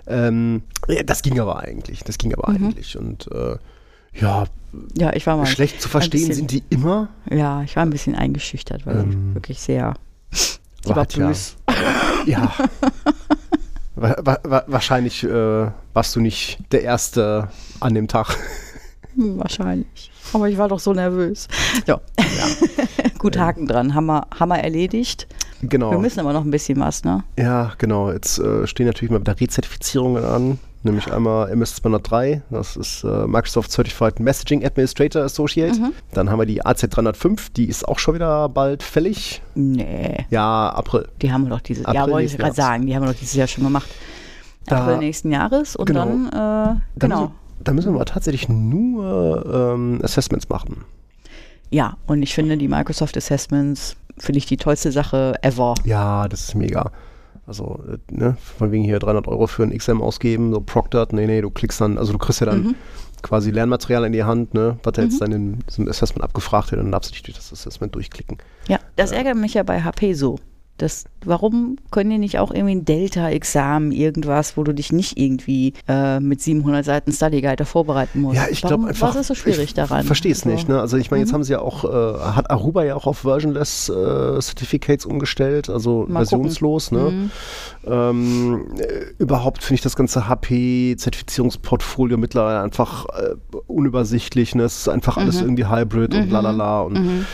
[0.06, 2.02] Ähm, ja, das ging aber eigentlich.
[2.04, 2.96] Das ging aber eigentlich.
[2.96, 3.56] Und äh,
[4.14, 4.44] ja,
[4.96, 7.08] ja, ich war mal schlecht zu verstehen bisschen- sind die immer.
[7.30, 9.92] Ja, ich war ein bisschen eingeschüchtert, weil Ähm, die wirklich sehr.
[10.86, 11.32] Aber war ja-.
[12.26, 12.52] Ja.
[14.00, 17.48] Wa wa wa wahrscheinlich äh, warst du nicht der Erste
[17.80, 18.36] an dem Tag.
[19.16, 20.12] Wahrscheinlich.
[20.32, 21.48] Aber ich war doch so nervös.
[21.86, 22.00] Ja.
[23.18, 23.94] Gut, Haken dran.
[23.94, 25.26] Haben wir, haben wir erledigt.
[25.60, 25.90] Genau.
[25.90, 27.24] Wir müssen aber noch ein bisschen was, ne?
[27.36, 28.12] Ja, genau.
[28.12, 30.58] Jetzt äh, stehen natürlich mal wieder Rezertifizierungen an.
[30.84, 35.74] Nämlich einmal MS203, das ist äh, Microsoft Certified Messaging Administrator Associate.
[35.78, 35.92] Mhm.
[36.12, 39.42] Dann haben wir die AZ305, die ist auch schon wieder bald fällig.
[39.56, 40.24] Nee.
[40.30, 41.08] Ja, April.
[41.20, 43.18] Die haben wir doch dieses April Jahr, wollte ich gerade sagen, die haben wir doch
[43.18, 43.88] dieses Jahr schon gemacht.
[44.66, 46.04] Da- April nächsten Jahres und Genau.
[46.04, 47.20] dann, äh, Da genau.
[47.22, 47.32] Müssen,
[47.64, 50.84] da müssen wir tatsächlich nur ähm, Assessments machen.
[51.70, 55.74] Ja, und ich finde die Microsoft Assessments, finde ich die tollste Sache ever.
[55.84, 56.92] Ja, das ist mega.
[57.48, 61.26] Also, äh, ne, von wegen hier 300 Euro für ein XM ausgeben, so proctored, nee,
[61.26, 62.74] nee, du klickst dann, also du kriegst ja dann Mhm.
[63.22, 66.82] quasi Lernmaterial in die Hand, ne, was da jetzt dann in diesem Assessment abgefragt wird,
[66.82, 68.36] dann darfst du dich durch das Assessment durchklicken.
[68.68, 70.38] Ja, das ärgert mich ja bei HP so.
[70.78, 75.74] Das, warum können die nicht auch irgendwie ein Delta-Examen, irgendwas, wo du dich nicht irgendwie
[75.88, 78.36] äh, mit 700 Seiten Study Guide vorbereiten musst?
[78.36, 79.08] Ja, ich Warum- glaube einfach.
[79.08, 80.04] Was ist so schwierig ich daran?
[80.04, 80.80] Verstehe es Also, nicht, ne?
[80.80, 83.88] Also ich meine, jetzt haben sie ja auch, äh, hat Aruba ja auch auf Versionless
[83.88, 87.10] äh, Certificates umgestellt, also Mal versionslos, ne?
[87.10, 87.30] Mhm.
[87.84, 93.34] Ähm, äh, überhaupt finde ich das ganze HP-Zertifizierungsportfolio mittlerweile einfach äh,
[93.66, 94.64] unübersichtlich, ne?
[94.64, 95.22] Es ist einfach Mhm.
[95.22, 97.26] alles irgendwie Hybrid und lalala und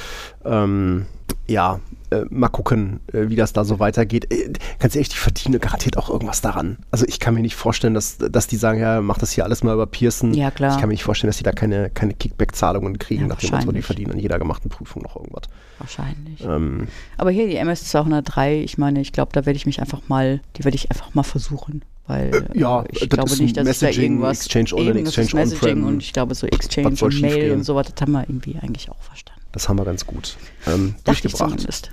[0.45, 1.07] ähm,
[1.47, 1.81] ja,
[2.11, 4.33] äh, mal gucken, äh, wie das da so weitergeht.
[4.33, 6.79] Äh, ganz ehrlich, die verdienen garantiert auch irgendwas daran.
[6.91, 9.63] Also ich kann mir nicht vorstellen, dass, dass die sagen, ja, mach das hier alles
[9.63, 10.35] mal über Pearson.
[10.35, 10.73] Ja, klar.
[10.75, 13.51] Ich kann mir nicht vorstellen, dass die da keine, keine Kickback-Zahlungen kriegen, Ja, nach dem
[13.51, 15.45] Motto, die verdienen an jeder gemachten Prüfung noch irgendwas.
[15.79, 16.43] Wahrscheinlich.
[16.45, 20.41] Ähm, Aber hier die MS203, ich meine, ich glaube, da werde ich mich einfach mal,
[20.57, 21.83] die werde ich einfach mal versuchen.
[22.07, 24.41] Weil Äh, ja, ich glaube ist nicht, dass ich da Messaging, irgendwas.
[24.45, 25.85] Exchange Online, Exchange Messaging On-Prem.
[25.87, 28.91] und ich glaube so Exchange Was und Mail und sowas, das haben wir irgendwie eigentlich
[28.91, 29.34] auch verstanden.
[29.55, 30.37] Das haben wir ganz gut
[30.67, 31.51] ähm, Dachte ich durchgebracht.
[31.51, 31.91] zumindest.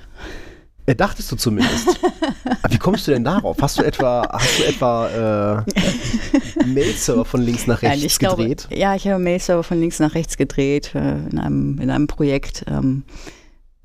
[0.88, 2.00] Äh, dachtest du zumindest.
[2.64, 3.58] Aber wie kommst du denn darauf?
[3.62, 8.68] Hast du etwa, hast du etwa äh, Mail-Server von links nach rechts Nein, ich gedreht?
[8.68, 12.08] Glaube, ja, ich habe Mail-Server von links nach rechts gedreht äh, in, einem, in einem
[12.08, 12.66] Projekt.
[12.68, 13.04] Ähm,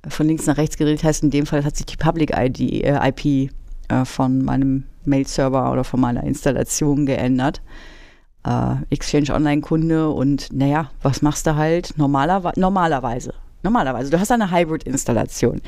[0.08, 3.08] von links nach rechts gedreht heißt in dem Fall hat sich die Public ID, äh,
[3.08, 3.52] IP
[3.88, 7.60] äh, von meinem Mail-Server oder von meiner Installation geändert.
[8.46, 13.34] Äh, Exchange Online-Kunde und naja, was machst du halt normalerwe normalerweise?
[13.66, 15.60] Normalerweise, du hast eine Hybrid-Installation.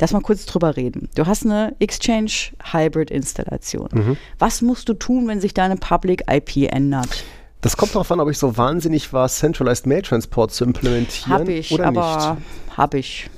[0.00, 1.08] Lass mal kurz drüber reden.
[1.14, 2.32] Du hast eine Exchange
[2.72, 3.88] Hybrid-Installation.
[3.92, 4.16] Mhm.
[4.40, 7.22] Was musst du tun, wenn sich deine Public IP ändert?
[7.60, 11.52] Das kommt darauf an, ob ich so wahnsinnig war, Centralized Mail Transport zu implementieren Habe
[11.52, 12.76] ich, oder aber nicht.
[12.76, 13.30] habe ich.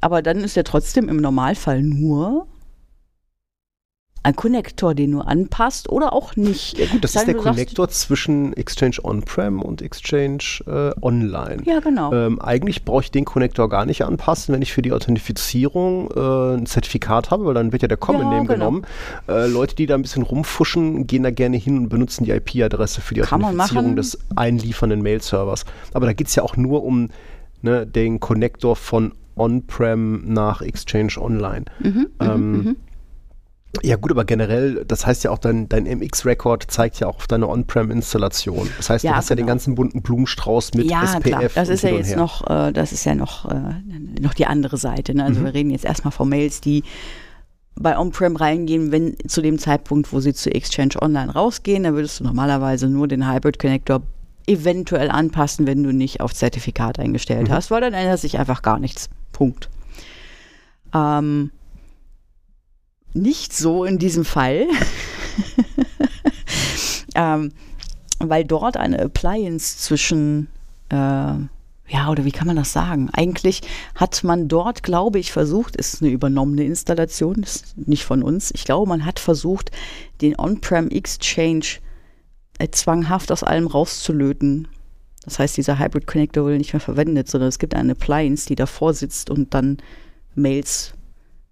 [0.00, 2.46] Aber dann ist ja trotzdem im Normalfall nur
[4.24, 6.78] ein Konnektor, den du anpasst oder auch nicht.
[6.78, 11.62] Ja gut, das Sagen ist der Connector zwischen Exchange On-Prem und Exchange äh, Online.
[11.64, 12.12] Ja, genau.
[12.12, 16.54] Ähm, eigentlich brauche ich den Connector gar nicht anpassen, wenn ich für die Authentifizierung äh,
[16.56, 18.54] ein Zertifikat habe, weil dann wird ja der Common Ja, Name genau.
[18.54, 18.86] genommen.
[19.28, 23.00] Äh, Leute, die da ein bisschen rumfuschen, gehen da gerne hin und benutzen die IP-Adresse
[23.00, 25.64] für die Kann Authentifizierung des einliefernden Mail-Servers.
[25.94, 27.08] Aber da geht es ja auch nur um
[27.62, 31.64] ne, den Connector von On-Prem nach Exchange Online.
[31.80, 32.76] Mhm, ähm,
[33.82, 37.26] ja gut, aber generell, das heißt ja auch, dein, dein MX-Record zeigt ja auch auf
[37.26, 38.68] deine On-Prem-Installation.
[38.76, 39.52] Das heißt, Ja, du hast ja den genau.
[39.52, 41.42] ganzen bunten Blumenstrauß mit ja, SPF klar.
[41.54, 42.16] Das ist ja jetzt her.
[42.18, 43.54] noch, äh, das ist ja noch, äh,
[44.20, 45.14] noch die andere Seite.
[45.14, 45.24] Ne?
[45.24, 45.44] Also Mhm.
[45.46, 46.84] wir reden jetzt erstmal von Mails, die
[47.74, 52.20] bei On-Prem reingehen, wenn zu dem Zeitpunkt, wo sie zu Exchange Online rausgehen, dann würdest
[52.20, 54.02] du normalerweise nur den Hybrid Connector
[54.46, 57.52] eventuell anpassen, wenn du nicht auf Zertifikat eingestellt Mhm.
[57.52, 59.08] hast, weil dann ändert sich einfach gar nichts.
[59.32, 59.70] Punkt.
[60.94, 61.50] Ähm,
[63.14, 64.66] nicht so in diesem Fall.
[67.14, 67.52] ähm,
[68.18, 70.48] weil dort eine Appliance zwischen,
[70.88, 73.10] äh, ja, oder wie kann man das sagen?
[73.12, 73.62] Eigentlich
[73.94, 78.50] hat man dort, glaube ich, versucht, ist eine übernommene Installation, ist nicht von uns.
[78.54, 79.70] Ich glaube, man hat versucht,
[80.20, 81.78] den On-Prem Exchange
[82.58, 84.68] äh, zwanghaft aus allem rauszulöten.
[85.24, 88.56] Das heißt, dieser Hybrid Connector will nicht mehr verwendet, sondern es gibt eine Appliance, die
[88.56, 89.78] davor sitzt und dann
[90.34, 90.94] Mails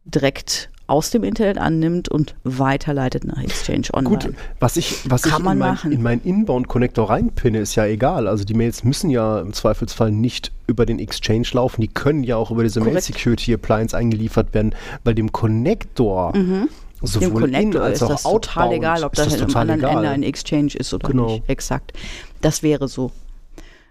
[0.05, 4.17] direkt aus dem Internet annimmt und weiterleitet nach Exchange Online.
[4.17, 8.27] Gut, was ich, was Kann ich in, mein, in meinen Inbound-Connector reinpinne, ist ja egal.
[8.27, 11.81] Also die Mails müssen ja im Zweifelsfall nicht über den Exchange laufen.
[11.81, 12.81] Die können ja auch über diese.
[12.81, 14.75] Mail-Security-Appliance eingeliefert werden.
[15.05, 16.69] Bei dem Connector, Dem
[17.03, 19.63] sowohl in Connector als ist das total outbound, egal, ob ist das, das am total
[19.63, 20.13] anderen Ende egal.
[20.15, 21.27] ein Exchange ist oder Genau.
[21.35, 21.49] nicht.
[21.49, 21.93] Exakt.
[22.41, 23.13] Das wäre so.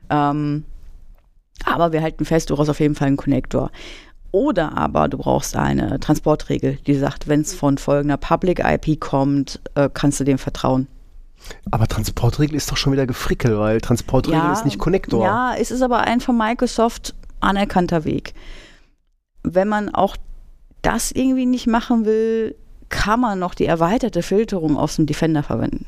[0.10, 0.66] Ähm,
[1.64, 3.72] aber wir halten fest, du brauchst auf jeden Fall einen Connector.
[4.32, 9.60] Oder aber du brauchst eine Transportregel, die sagt, wenn es von folgender Public IP kommt,
[9.76, 10.88] äh, kannst du dem vertrauen.
[11.72, 15.24] Aber Transportregel ist doch schon wieder gefrickel, weil Transportregel ist nicht Connector.
[15.26, 18.34] Ja, es ist aber ein von Microsoft anerkannter Weg.
[19.44, 20.18] Wenn man auch
[20.82, 22.56] das irgendwie nicht machen will,
[22.89, 25.86] kann man noch die erweiterte Filterung aus dem Defender verwenden.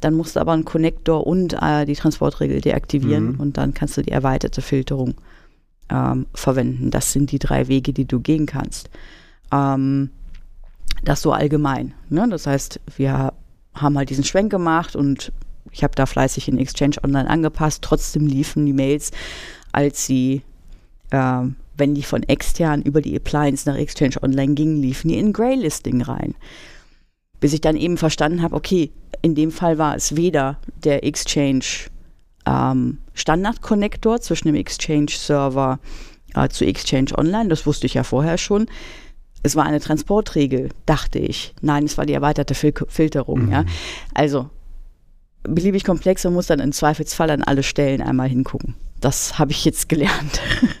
[0.00, 3.40] Dann musst du aber einen Connector und äh, die Transportregel deaktivieren Mhm.
[3.40, 5.14] und dann kannst du die erweiterte Filterung
[5.90, 6.90] ähm, verwenden.
[6.90, 8.90] Das sind die drei Wege, die du gehen kannst.
[9.52, 10.10] Ähm,
[11.04, 11.94] das so allgemein.
[12.08, 12.26] Ne?
[12.28, 13.32] Das heißt, wir
[13.74, 15.32] haben halt diesen Schwenk gemacht und
[15.70, 17.82] ich habe da fleißig in Exchange Online angepasst.
[17.82, 19.10] Trotzdem liefen die Mails,
[19.72, 20.42] als sie,
[21.10, 25.32] ähm, wenn die von extern über die Appliance nach Exchange Online gingen, liefen die in
[25.32, 26.34] Graylisting rein.
[27.40, 31.90] Bis ich dann eben verstanden habe, okay, in dem Fall war es weder der Exchange
[32.46, 35.78] ähm, Standard-Connector zwischen dem Exchange-Server
[36.34, 38.66] äh, zu Exchange Online, das wusste ich ja vorher schon.
[39.42, 41.54] Es war eine Transportregel, dachte ich.
[41.60, 43.50] Nein, es war die erweiterte Fil Filterung.
[43.50, 43.64] Ja?
[44.14, 44.50] Also
[45.42, 48.74] beliebig komplex und muss dann im Zweifelsfall an alle Stellen einmal hingucken.
[49.00, 50.40] Das habe ich jetzt gelernt.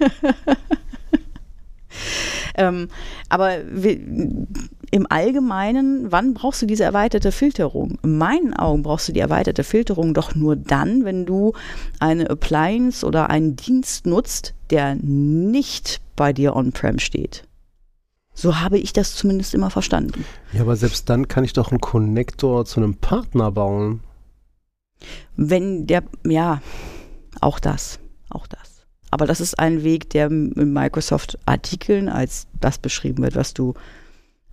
[2.56, 2.88] ähm,
[3.28, 3.98] aber wir,
[4.90, 7.98] im Allgemeinen, wann brauchst du diese erweiterte Filterung?
[8.02, 11.52] In meinen Augen brauchst du die erweiterte Filterung doch nur dann, wenn du
[11.98, 17.44] eine Appliance oder einen Dienst nutzt, der nicht bei dir on-prem steht.
[18.34, 20.24] So habe ich das zumindest immer verstanden.
[20.52, 24.00] Ja, aber selbst dann kann ich doch einen Connector zu einem Partner bauen.
[25.36, 26.60] Wenn der, ja,
[27.40, 28.86] auch das, auch das.
[29.10, 33.74] Aber das ist ein Weg, der in Microsoft-Artikeln als das beschrieben wird, was du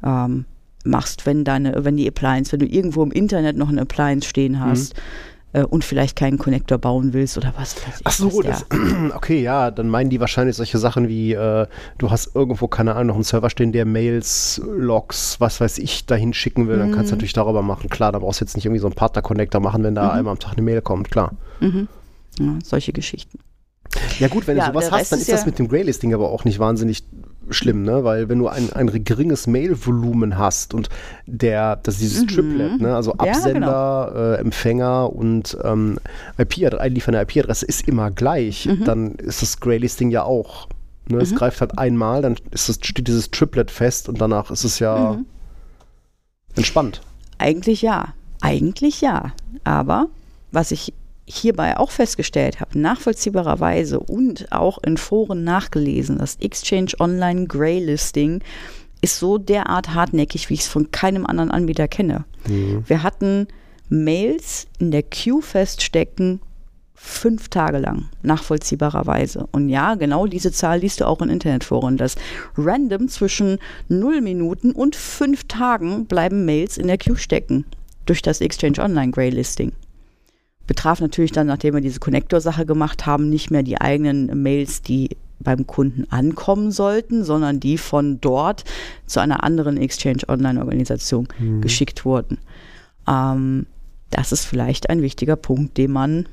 [0.04, 0.46] ähm,
[0.86, 4.60] machst, wenn deine, wenn die Appliance, wenn du irgendwo im Internet noch eine Appliance stehen
[4.60, 4.96] hast
[5.54, 8.06] äh, und vielleicht keinen Connector bauen willst oder was weiß ich.
[8.08, 8.66] Ach so, das,
[9.16, 11.68] okay, ja, dann meinen die wahrscheinlich solche Sachen wie, äh,
[12.00, 16.06] du hast irgendwo, keine Ahnung, noch einen Server stehen, der Mails, Logs, was weiß ich,
[16.06, 17.12] dahin schicken will, dann kannst Mhm.
[17.12, 17.90] du natürlich darüber machen.
[17.90, 20.18] Klar, da brauchst du jetzt nicht irgendwie so einen Partner-Connector machen, wenn da Mhm.
[20.18, 21.32] einmal am Tag eine Mail kommt, klar.
[21.62, 23.40] ja, solche Geschichten.
[24.20, 26.14] Ja gut, wenn Ja, du sowas hast, dann ist ist das ja- mit dem Graylisting
[26.14, 27.04] aber auch nicht wahnsinnig
[27.50, 28.04] schlimm, ne?
[28.04, 30.90] Weil wenn du ein, ein geringes Mail-Volumen hast und
[31.26, 32.96] der, das ist dieses Triplet, ne?
[32.96, 33.18] Also Mhm.
[33.26, 33.38] Ja, genau.
[33.40, 35.98] Absender, äh, Empfänger und ähm,
[36.38, 38.84] IP, einliefernde IP-Adresse ist immer gleich, Mhm.
[38.86, 40.68] dann ist das Graylisting ja auch.
[41.10, 41.18] Ne?
[41.18, 44.80] Es greift halt einmal, dann ist das, steht dieses Triplet fest und danach ist es
[44.80, 45.26] ja Mhm.
[46.56, 47.02] entspannt.
[47.38, 48.14] Eigentlich ja.
[48.42, 49.32] Eigentlich ja.
[49.64, 50.08] Aber
[50.52, 50.94] was ich
[51.26, 58.42] hierbei auch festgestellt habe, nachvollziehbarerweise und auch in Foren nachgelesen, das Exchange Online Graylisting
[59.02, 62.26] ist so derart hartnäckig, wie ich es von keinem anderen Anbieter kenne.
[62.88, 63.48] Wir hatten
[63.90, 66.40] Mails in der Queue feststecken,
[66.96, 69.48] fünf Tage lang, nachvollziehbarerweise.
[69.52, 72.16] Und ja, genau diese Zahl liest du auch in Internetforen, dass
[72.58, 73.60] random zwischen
[73.90, 77.66] 0 Minuten und fünf Tagen bleiben Mails in der Queue stecken
[78.06, 79.74] durch das Exchange Online Graylisting.
[80.68, 85.18] Betraf natürlich dann, nachdem wir diese Connector-Sache gemacht haben, nicht mehr die eigenen Mails, die
[85.40, 88.64] beim Kunden ankommen sollten, sondern die von dort
[89.06, 91.28] zu einer anderen Exchange Online-Organisation
[91.62, 92.38] geschickt wurden.
[93.08, 93.66] Ähm,
[94.10, 96.28] das ist vielleicht ein wichtiger Punkt, den man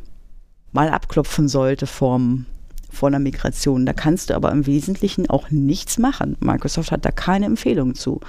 [0.73, 2.47] mal abklopfen sollte vom,
[2.90, 3.87] vor einer Migration.
[3.87, 6.37] Da kannst du aber im Wesentlichen auch nichts machen.
[6.40, 8.21] Microsoft hat da keine Empfehlung zu.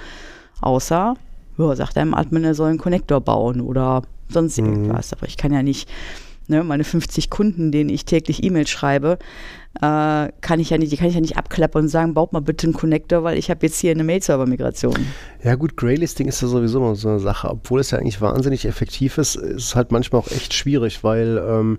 [0.60, 1.16] Außer,
[1.58, 5.12] ja, sagt einem Admin, er soll einen Connector bauen oder sonst irgendwas.
[5.12, 5.88] Aber ich kann ja nicht,
[6.48, 9.18] ne, meine 50 Kunden, denen ich täglich E-Mails schreibe,
[9.80, 12.40] äh, kann ich ja nicht, die kann ich ja nicht abklappern und sagen, baut mal
[12.40, 14.96] bitte einen Connector, weil ich habe jetzt hier eine Mail-Server-Migration.
[15.42, 17.48] Ja gut, Graylisting ist ja sowieso immer so eine Sache.
[17.48, 21.42] Obwohl es ja eigentlich wahnsinnig effektiv ist, ist es halt manchmal auch echt schwierig, weil
[21.48, 21.78] ähm,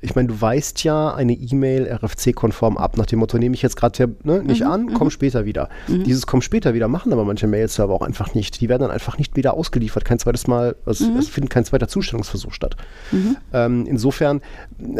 [0.00, 3.76] ich meine, du weißt ja eine E-Mail RFC-konform ab, nach dem Motto, nehme ich jetzt
[3.76, 5.68] gerade ne, nicht Mhm, an, komm später wieder.
[5.88, 8.60] Dieses komm später wieder machen aber manche Mail-Server auch einfach nicht.
[8.60, 11.16] Die werden dann einfach nicht wieder ausgeliefert, kein zweites Mal, es, Mhm.
[11.16, 12.76] es findet kein zweiter Zustellungsversuch statt.
[13.52, 14.40] Ähm, insofern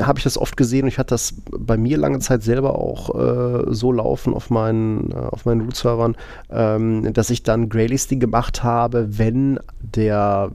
[0.01, 3.15] habe ich das oft gesehen und ich hatte das bei mir lange Zeit selber auch
[3.15, 6.17] äh, so laufen auf meinen, äh, auf meinen Root-Servern,
[6.51, 10.51] ähm, dass ich dann Graylisting gemacht habe, wenn der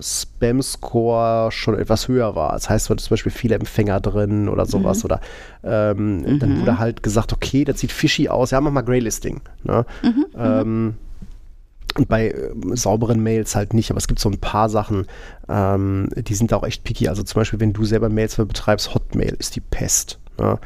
[0.00, 2.52] Spam-Score schon etwas höher war.
[2.52, 5.04] Das heißt, du hattest zum Beispiel viele Empfänger drin oder sowas.
[5.04, 5.20] Oder
[5.62, 9.40] ähm, dann wurde halt gesagt, okay, das sieht fishy aus, ja, mach mal Graylisting.
[9.62, 9.86] Ne?
[10.36, 10.94] Ähm,
[11.96, 15.06] und bei ähm, sauberen Mails halt nicht, aber es gibt so ein paar Sachen,
[15.48, 17.08] ähm, die sind da auch echt picky.
[17.08, 20.18] Also zum Beispiel, wenn du selber Mails betreibst, Hotmail ist die Pest.
[20.38, 20.58] Ne?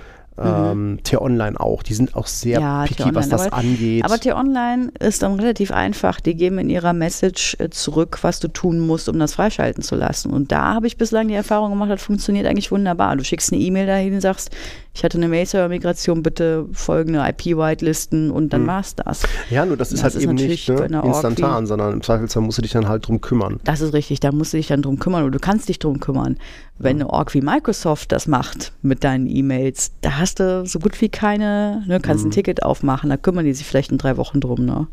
[0.44, 4.04] Ähm, T-Online auch, die sind auch sehr Ja, picky, was das aber- angeht.
[4.04, 6.20] Aber T-Online ist dann relativ einfach.
[6.20, 9.96] Die geben in ihrer Message äh, zurück, was du tun musst, um das freischalten zu
[9.96, 10.30] lassen.
[10.32, 13.16] Und da habe ich bislang die Erfahrung gemacht, das funktioniert eigentlich wunderbar.
[13.16, 14.50] Du schickst eine E-Mail dahin und sagst,
[14.94, 19.22] ich hatte eine Mail-Server-Migration, bitte folgende IP-Whitelisten und dann war's das.
[19.50, 22.58] ja, nur das ist Das halt ist eben nicht ne, instantan, sondern im Zweifelsfall musst
[22.58, 23.60] du dich dann halt drum kümmern.
[23.64, 26.00] Das ist richtig, da musst du dich dann drum kümmern oder du kannst dich drum
[26.00, 26.36] kümmern.
[26.80, 31.00] Wenn eine Org wie Microsoft das macht mit deinen E-Mails, da hast du so gut
[31.00, 32.28] wie keine, ne, kannst Mhm.
[32.28, 34.86] ein Ticket aufmachen, da kümmern die sich vielleicht in drei Wochen drum, ne?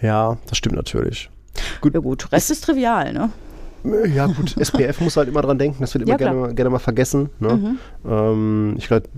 [0.00, 1.30] Ja, das stimmt natürlich.
[1.92, 3.30] Ja gut, Rest ist trivial, ne?
[4.14, 6.78] Ja, gut, SPF muss halt immer dran denken, das wird immer Ja, gerne, gerne mal
[6.80, 7.30] vergessen.
[7.38, 7.76] Ne?
[8.04, 9.08] Ähm, ich glaube,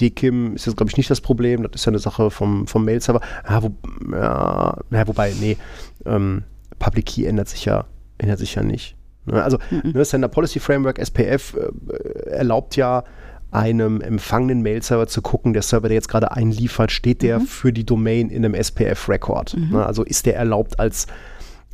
[0.00, 1.62] DKIM ist jetzt, glaube ich, nicht das Problem.
[1.62, 3.20] Das ist ja eine Sache vom, vom Mail-Server.
[3.48, 3.72] Ja, wo,
[4.12, 5.56] ja, ja, wobei, nee,
[6.04, 6.42] ähm,
[6.78, 7.84] Public Key ändert sich ja,
[8.18, 8.96] ändert sich ja nicht.
[9.28, 9.42] Ne?
[9.42, 13.04] Also, ne, Sender Policy Framework, SPF, äh, erlaubt ja
[13.50, 17.84] einem empfangenen Mail-Server zu gucken, der Server, der jetzt gerade einliefert, steht der für die
[17.84, 19.56] Domain in einem SPF-Record.
[19.70, 19.86] Ne?
[19.86, 21.06] Also ist der erlaubt als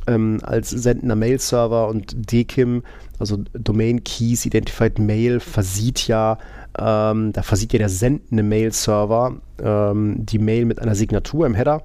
[0.07, 2.83] ähm, als sendender Mail-Server und DKIM,
[3.19, 6.37] also Domain Keys Identified Mail, versieht ja,
[6.77, 11.83] ähm, da versieht ja der sendende Mail-Server ähm, die Mail mit einer Signatur im Header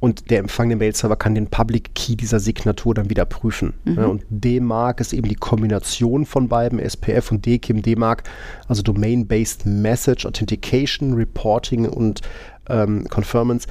[0.00, 3.74] und der empfangene Mail-Server kann den Public Key dieser Signatur dann wieder prüfen.
[3.84, 7.82] Ja, und DMARC ist eben die Kombination von beiden, SPF und DKIM.
[7.82, 8.24] DMARC,
[8.68, 12.20] also Domain-Based Message Authentication, Reporting und
[12.68, 13.66] ähm, Confirmance.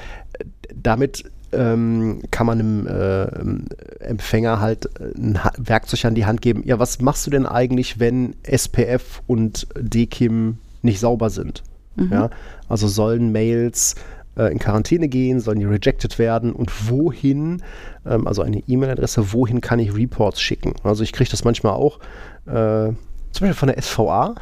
[0.75, 1.23] Damit
[1.53, 6.63] ähm, kann man einem äh, Empfänger halt ein Ha- Werkzeug an die Hand geben.
[6.65, 11.63] Ja, was machst du denn eigentlich, wenn SPF und DKIM nicht sauber sind?
[12.09, 12.29] Ja,
[12.69, 13.97] also sollen Mails äh,
[14.35, 17.61] in Quarantäne gehen, sollen die rejected werden und wohin,
[18.05, 20.73] ähm, also eine E-Mail-Adresse, wohin kann ich Reports schicken?
[20.83, 21.99] Also ich kriege das manchmal auch,
[22.45, 22.93] äh,
[23.31, 24.35] zum Beispiel von der SVA,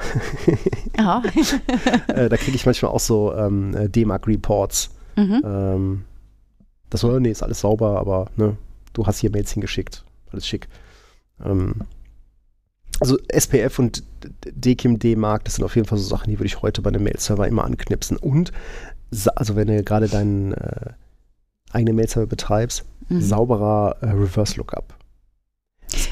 [2.08, 4.92] äh, da kriege ich manchmal auch so ähm, äh, D-Mark-Reports.
[5.44, 6.06] Ähm,
[6.90, 8.58] das soll, nee, ist alles sauber, aber ne,
[8.94, 10.04] du hast hier Mails hingeschickt.
[10.32, 10.68] Alles schick.
[11.44, 11.76] Ähm,
[13.00, 14.04] also SPF und
[14.46, 17.04] DKIM D-Mark, das sind auf jeden Fall so Sachen, die würde ich heute bei einem
[17.04, 18.18] Mail-Server immer anknipsen.
[18.18, 18.52] Und,
[19.36, 20.92] also wenn du gerade deinen äh,
[21.72, 24.94] eigenen Mail-Server betreibst, sauberer äh, Reverse-Lookup.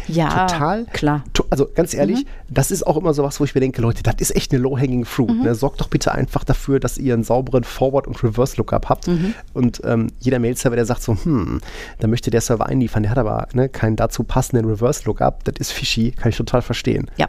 [0.08, 1.24] ja, Total klar.
[1.34, 4.02] To- Also ganz ehrlich, das ist auch immer so was, wo ich mir denke, Leute,
[4.02, 5.30] das ist echt eine low-hanging fruit.
[5.30, 5.44] Mhm.
[5.44, 5.54] Ne?
[5.54, 9.08] Sorgt doch bitte einfach dafür, dass ihr einen sauberen Forward- und Reverse-Lookup habt.
[9.08, 9.36] Mhm.
[9.54, 11.62] Und ähm, jeder Mail-Server, der sagt so, hm,
[12.00, 15.72] da möchte der Server einliefern, der hat aber ne, keinen dazu passenden Reverse-Lookup, das ist
[15.72, 17.12] fishy, kann ich total verstehen.
[17.18, 17.28] Ja.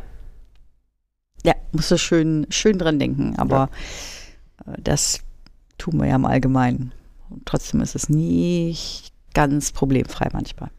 [1.44, 3.68] Ja, musst du schön, schön dran denken, aber
[4.66, 5.20] äh, das
[5.78, 6.92] tun wir ja im Allgemeinen.
[7.30, 10.70] Und trotzdem ist es nicht ganz problemfrei manchmal.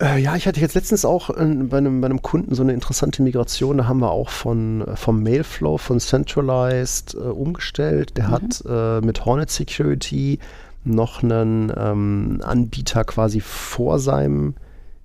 [0.00, 2.72] Äh, ja, ich hatte jetzt letztens auch äh, bei, einem, bei einem Kunden so eine
[2.72, 3.78] interessante Migration.
[3.78, 8.16] Da haben wir auch von, äh, vom Mailflow von Centralized äh, umgestellt.
[8.16, 10.38] Der hat äh, mit Hornet Security
[10.84, 14.54] noch einen ähm, Anbieter quasi vor seinem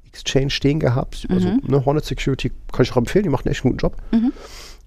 [0.05, 1.25] Exchange stehen gehabt.
[1.29, 3.97] Also ne, Hornet Security kann ich auch empfehlen, die machen echt einen guten Job.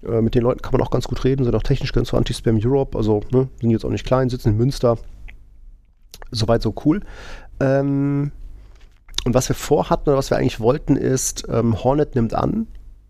[0.03, 2.17] Äh, mit den Leuten kann man auch ganz gut reden, sind auch technisch ganz so
[2.17, 4.97] Anti-Spam Europe, also ne, sind jetzt auch nicht klein, sitzen in Münster.
[6.31, 7.01] Soweit so cool.
[7.59, 8.31] Ähm,
[9.25, 12.67] und was wir vorhatten oder was wir eigentlich wollten, ist, ähm, Hornet nimmt an,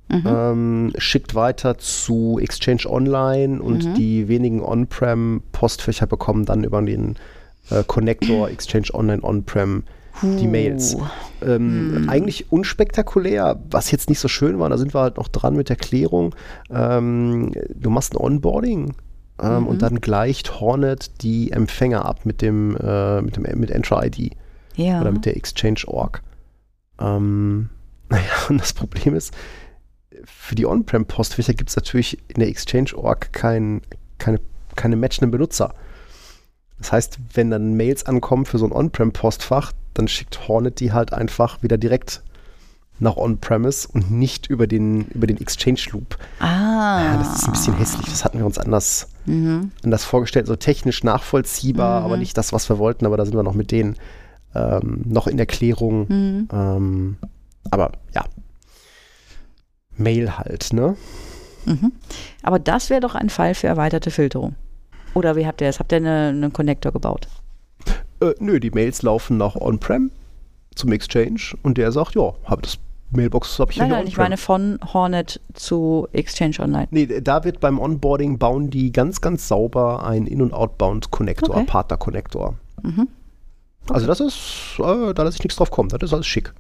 [0.10, 7.16] ähm, schickt weiter zu Exchange Online und die wenigen On-Prem-Postfächer bekommen dann über den
[7.70, 9.84] äh, Connector Exchange Online On-Prem
[10.22, 10.98] die Mails.
[11.42, 15.56] Ähm, Eigentlich unspektakulär, was jetzt nicht so schön war, da sind wir halt noch dran
[15.56, 16.36] mit der Klärung.
[16.70, 18.94] Ähm, du machst ein Onboarding
[19.42, 24.32] ähm, und dann gleicht Hornet die Empfänger ab mit dem, äh, mit dem mit Entra-ID
[24.76, 25.02] Ja.
[25.02, 26.22] oder mit der Exchange.org.
[27.00, 27.70] Ähm,
[28.10, 29.34] naja, und das Problem ist,
[30.24, 33.82] für die On-Prem-Postfächer gibt es natürlich in der Exchange.org kein,
[34.18, 34.40] keine,
[34.76, 35.74] keine matchenden Benutzer.
[36.80, 41.14] Das heißt, wenn dann Mails ankommen für so ein On-Prem-Postfach, dann schickt Hornet die halt
[41.14, 42.22] einfach wieder direkt
[43.00, 46.18] nach On-Premise und nicht über den, über den Exchange Loop.
[46.40, 47.04] Ah.
[47.04, 48.06] Ja, das ist ein bisschen hässlich.
[48.08, 49.08] Das hatten wir uns anders,
[49.84, 50.48] anders vorgestellt.
[50.48, 53.06] So technisch nachvollziehbar, aber nicht das, was wir wollten.
[53.06, 53.98] Aber da sind wir noch mit denen
[54.56, 56.08] ähm, noch in der Klärung.
[56.52, 57.18] Ähm,
[57.70, 58.26] aber ja.
[59.96, 60.96] Mail halt, ne?
[62.44, 64.56] Aber das wäre doch ein Fall für erweiterte Filterung.
[65.14, 65.80] Oder wie habt ihr das?
[65.80, 67.28] Habt ihr eine- einen Connector gebaut?
[68.20, 70.12] Äh, nö, die Mails laufen nach On-Prem
[70.76, 72.78] zum Exchange und der sagt, ja, hab das
[73.12, 76.88] Mailbox habe ich Nein, nein, ich meine von Hornet zu Exchange Online.
[76.92, 81.66] Nee, da wird beim Onboarding bauen die ganz, ganz sauber einen In- und Outbound-Connector, Okay.
[81.66, 82.56] Partner-Connector.
[83.90, 86.54] Also das ist, äh, da lasse ich nichts drauf kommen, das ist alles schick.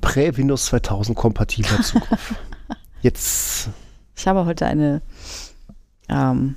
[0.00, 2.34] Prä-Windows 2000 kompatibler Zugriff.
[3.02, 3.70] Jetzt,
[4.16, 5.02] Ich habe heute eine,
[6.08, 6.54] ähm,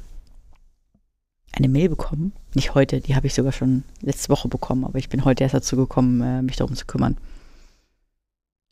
[1.53, 2.33] eine Mail bekommen.
[2.53, 5.55] Nicht heute, die habe ich sogar schon letzte Woche bekommen, aber ich bin heute erst
[5.55, 7.17] dazu gekommen, äh, mich darum zu kümmern.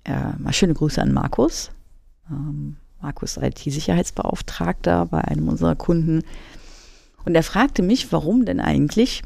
[0.06, 1.72] Äh, mal schöne Grüße an Markus.
[2.30, 6.24] Ähm, Markus IT-Sicherheitsbeauftragter bei einem unserer Kunden.
[7.26, 9.22] Und er fragte mich, warum denn eigentlich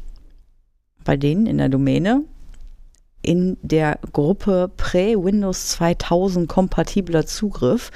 [1.03, 2.23] bei denen in der Domäne
[3.21, 7.91] in der Gruppe Prä-Windows 2000 kompatibler Zugriff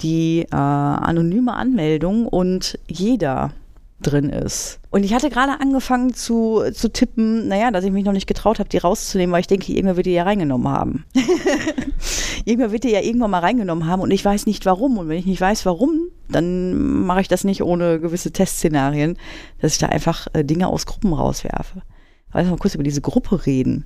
[0.00, 3.52] die äh, anonyme Anmeldung und jeder
[4.00, 4.80] drin ist.
[4.90, 8.58] Und ich hatte gerade angefangen zu, zu tippen, naja, dass ich mich noch nicht getraut
[8.58, 11.04] habe, die rauszunehmen, weil ich denke, irgendwer wird die ja reingenommen haben.
[12.44, 14.98] irgendwer wird die ja irgendwann mal reingenommen haben und ich weiß nicht warum.
[14.98, 19.16] Und wenn ich nicht weiß warum, dann mache ich das nicht ohne gewisse Testszenarien,
[19.60, 21.82] dass ich da einfach äh, Dinge aus Gruppen rauswerfe.
[22.30, 23.84] Aber mal kurz über diese Gruppe reden.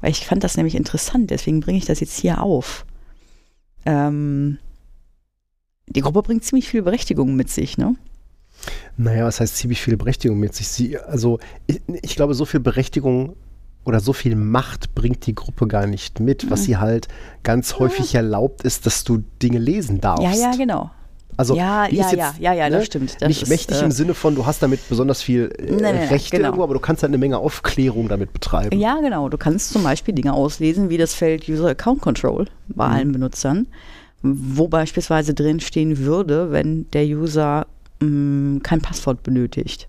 [0.00, 2.84] Weil ich fand das nämlich interessant, deswegen bringe ich das jetzt hier auf.
[3.86, 4.58] Ähm,
[5.86, 7.96] die Gruppe bringt ziemlich viel Berechtigung mit sich, ne?
[8.96, 10.68] Naja, was heißt ziemlich viel Berechtigung mit sich?
[10.68, 13.36] Sie, also ich, ich glaube, so viel Berechtigung
[13.84, 16.50] oder so viel Macht bringt die Gruppe gar nicht mit.
[16.50, 17.08] Was sie halt
[17.42, 20.24] ganz häufig erlaubt ist, dass du Dinge lesen darfst.
[20.24, 20.90] Ja, ja, genau.
[21.36, 23.16] Also Ja, ja, ja, jetzt, ja, ja, das ne, stimmt.
[23.20, 25.96] Das nicht ist, mächtig äh, im Sinne von, du hast damit besonders viel äh, nein,
[25.96, 26.48] nein, Rechte genau.
[26.48, 28.78] irgendwo, aber du kannst halt eine Menge Aufklärung damit betreiben.
[28.78, 29.28] Ja, genau.
[29.28, 33.66] Du kannst zum Beispiel Dinge auslesen, wie das Feld User Account Control bei allen Benutzern,
[34.22, 37.66] wo beispielsweise drin stehen würde, wenn der User
[38.00, 39.88] mh, kein Passwort benötigt.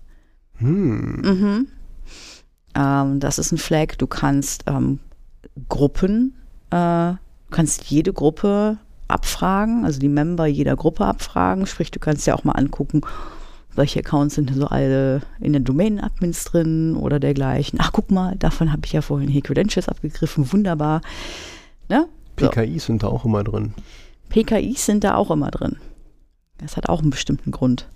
[0.58, 1.68] Mhm.
[2.74, 3.96] Ähm, das ist ein Flag.
[3.98, 5.00] Du kannst ähm,
[5.68, 6.34] Gruppen,
[6.70, 8.78] äh, du kannst jede Gruppe
[9.08, 11.66] abfragen, also die Member jeder Gruppe abfragen.
[11.66, 13.02] Sprich, du kannst ja auch mal angucken,
[13.74, 17.78] welche Accounts sind so alle in den Domain-Admins drin oder dergleichen.
[17.80, 20.52] Ach, guck mal, davon habe ich ja vorhin hier Credentials abgegriffen.
[20.52, 21.02] Wunderbar.
[21.88, 22.08] Ne?
[22.38, 22.48] So.
[22.48, 23.74] PKIs sind da auch immer drin.
[24.28, 25.76] PKIs sind da auch immer drin.
[26.58, 27.86] Das hat auch einen bestimmten Grund.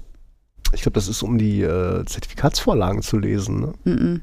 [0.72, 3.60] Ich glaube, das ist, um die äh, Zertifikatsvorlagen zu lesen.
[3.60, 3.74] Ne?
[3.84, 4.22] Mhm.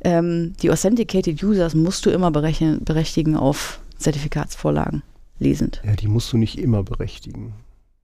[0.00, 5.02] Ähm, die Authenticated Users musst du immer berechtigen auf Zertifikatsvorlagen
[5.38, 5.82] lesend.
[5.84, 7.54] Ja, die musst du nicht immer berechtigen.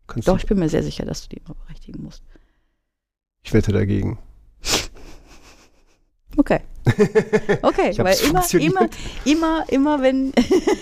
[0.06, 2.22] Kannst Doch, ich bin mir sehr sicher, dass du die immer berechtigen musst.
[3.42, 4.18] ich wette dagegen.
[6.36, 6.60] Okay.
[7.62, 8.88] Okay, weil immer, immer,
[9.24, 10.32] immer, immer, wenn,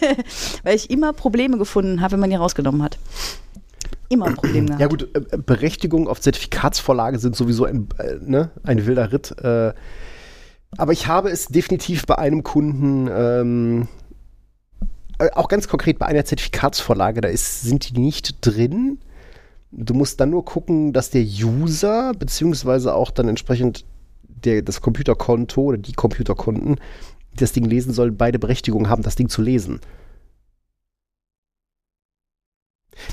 [0.63, 2.99] weil ich immer Probleme gefunden habe, wenn man die rausgenommen hat.
[4.13, 4.81] Immer ein Problem gehabt.
[4.81, 9.35] Ja gut, äh, Berechtigungen auf Zertifikatsvorlage sind sowieso ein, äh, ne, ein wilder Ritt.
[9.43, 9.73] Äh,
[10.77, 13.89] aber ich habe es definitiv bei einem Kunden, ähm,
[15.19, 18.99] äh, auch ganz konkret bei einer Zertifikatsvorlage, da ist, sind die nicht drin.
[19.71, 23.87] Du musst dann nur gucken, dass der User, beziehungsweise auch dann entsprechend
[24.23, 26.77] der, das Computerkonto oder die Computerkonten,
[27.33, 29.81] die das Ding lesen sollen, beide Berechtigungen haben, das Ding zu lesen.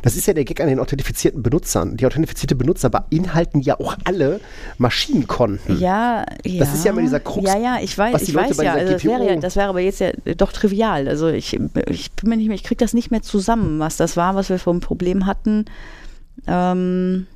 [0.03, 1.97] Das ist ja der Gag an den authentifizierten Benutzern.
[1.97, 4.39] Die authentifizierte Benutzer beinhalten ja auch alle
[4.77, 5.79] Maschinenkonten.
[5.79, 6.59] Ja, ja.
[6.59, 8.73] Das ist ja immer dieser Krux, Ja, ja, ich weiß, ich weiß ja.
[8.73, 9.35] Also das, wäre ja.
[9.37, 11.07] Das wäre aber jetzt ja doch trivial.
[11.07, 11.53] Also ich,
[11.87, 14.49] ich bin mir nicht mehr, ich kriege das nicht mehr zusammen, was das war, was
[14.49, 15.65] wir für ein Problem hatten,
[16.45, 17.27] ähm,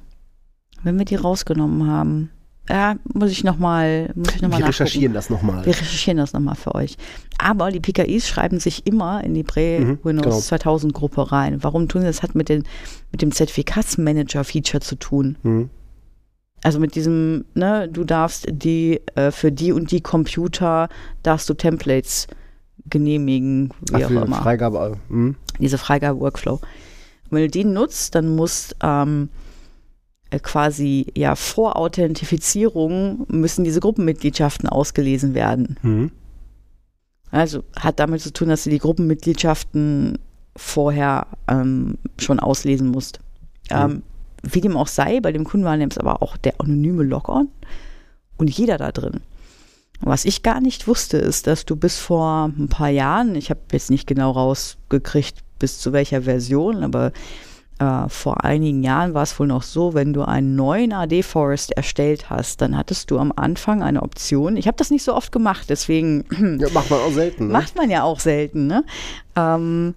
[0.84, 2.30] wenn wir die rausgenommen haben.
[2.70, 4.66] Ja, muss ich nochmal, muss ich noch mal Wir nachgucken.
[4.68, 5.66] recherchieren das nochmal.
[5.66, 6.97] Wir recherchieren das nochmal für euch.
[7.38, 10.39] Aber die PKIs schreiben sich immer in die Prä-Windows genau.
[10.39, 11.61] 2000 Gruppe rein.
[11.61, 12.24] Warum tun sie das?
[12.24, 12.64] Hat mit, den,
[13.11, 15.38] mit dem Zertifikatsmanager-Feature zu tun.
[15.43, 15.70] Mhm.
[16.64, 20.88] Also mit diesem, ne, du darfst die, äh, für die und die Computer
[21.22, 22.28] darfst du Templates
[22.86, 24.41] genehmigen, wie Ach, auch immer.
[24.41, 24.97] Freigabe.
[25.09, 25.36] Mhm.
[25.59, 26.61] Diese Freigabe-Workflow.
[27.30, 29.43] Wenn du den nutzt, dann musst ähm, äh,
[30.40, 35.78] quasi ja vor Authentifizierung müssen diese Gruppenmitgliedschaften ausgelesen werden.
[35.82, 36.12] Mhm.
[37.32, 40.20] Also hat damit zu tun, dass du die Gruppenmitgliedschaften
[40.56, 43.20] vorher ähm, schon auslesen musst.
[43.70, 44.04] Ähm,
[44.44, 47.48] wie dem auch sei, bei dem Kunden war nämlich aber auch der anonyme Log-on
[48.38, 49.22] und jeder da drin.
[50.02, 53.62] Was ich gar nicht wusste, ist, dass du bis vor ein paar Jahren, ich habe
[53.72, 57.14] jetzt nicht genau rausgekriegt, bis zu welcher Version, aber
[57.80, 61.72] äh, vor einigen Jahren war es wohl noch so, wenn du einen neuen AD Forest
[61.72, 64.58] erstellt hast, dann hattest du am Anfang eine Option.
[64.58, 66.26] Ich habe das nicht so oft gemacht, deswegen.
[66.64, 67.48] Ja, macht man auch selten.
[67.48, 67.54] Ne?
[67.54, 68.84] Macht man ja auch selten, ne?
[69.36, 69.96] Ähm,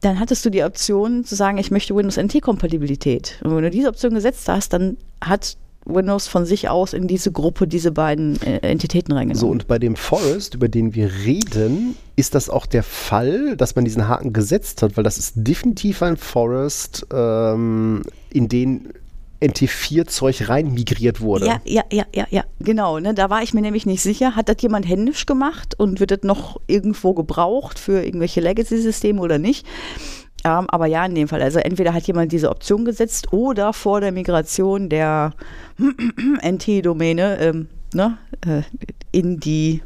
[0.00, 3.40] dann hattest du die Option zu sagen, ich möchte Windows NT-Kompatibilität.
[3.42, 5.56] Und wenn du diese Option gesetzt hast, dann hat
[5.86, 9.40] Windows von sich aus in diese Gruppe diese beiden äh, Entitäten reingenommen.
[9.40, 13.76] So, und bei dem Forest, über den wir reden, ist das auch der Fall, dass
[13.76, 18.92] man diesen Haken gesetzt hat, weil das ist definitiv ein Forest, ähm, in den
[19.40, 21.46] NT4-Zeug rein migriert wurde.
[21.46, 22.98] Ja, ja, ja, ja, ja, genau.
[22.98, 26.10] Ne, da war ich mir nämlich nicht sicher, hat das jemand händisch gemacht und wird
[26.10, 29.66] das noch irgendwo gebraucht für irgendwelche Legacy-Systeme oder nicht?
[30.46, 31.42] Ähm, aber ja, in dem Fall.
[31.42, 35.32] Also entweder hat jemand diese Option gesetzt oder vor der Migration der
[36.40, 38.16] NT-Domäne ähm, ne,
[38.46, 38.62] äh,
[39.10, 39.82] in die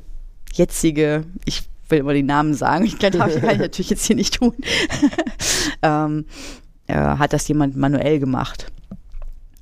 [0.53, 4.53] jetzige, ich will immer die Namen sagen, ich kann, das natürlich jetzt hier nicht tun,
[5.83, 6.27] ähm,
[6.89, 8.71] äh, hat das jemand manuell gemacht.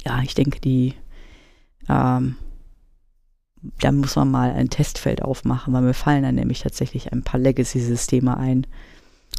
[0.04, 0.94] Ja, ich denke, die
[1.88, 2.34] ähm,
[3.78, 7.38] da muss man mal ein Testfeld aufmachen, weil mir fallen dann nämlich tatsächlich ein paar
[7.38, 8.66] Legacy-Systeme ein.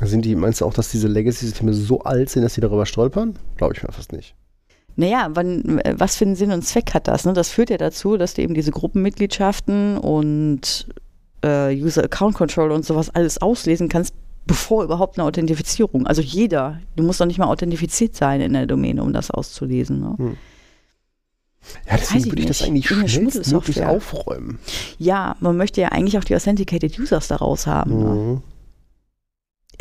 [0.02, 3.38] Sind die, meinst du auch, dass diese Legacy-Systeme so alt sind, dass sie darüber stolpern?
[3.58, 4.36] Glaube ich mir fast nicht.
[4.96, 7.26] Naja, wann, was für einen Sinn und Zweck hat das?
[7.26, 7.34] Ne?
[7.34, 10.88] Das führt ja dazu, dass du eben diese Gruppenmitgliedschaften und
[11.42, 14.14] äh, User Account Control und sowas alles auslesen kannst,
[14.46, 16.08] bevor überhaupt eine Authentifizierung.
[16.08, 20.00] Also jeder, du musst doch nicht mal authentifiziert sein in der Domäne, um das auszulesen.
[20.00, 20.16] Ne?
[20.18, 20.38] Hm.
[21.88, 24.60] Ja, deswegen würde ich das eigentlich schnellstmöglich aufräumen.
[24.98, 27.98] Ja, man möchte ja eigentlich auch die Authenticated Users daraus haben.
[27.98, 28.10] Ne?
[28.10, 28.34] Mhm.
[28.34, 28.42] Ne?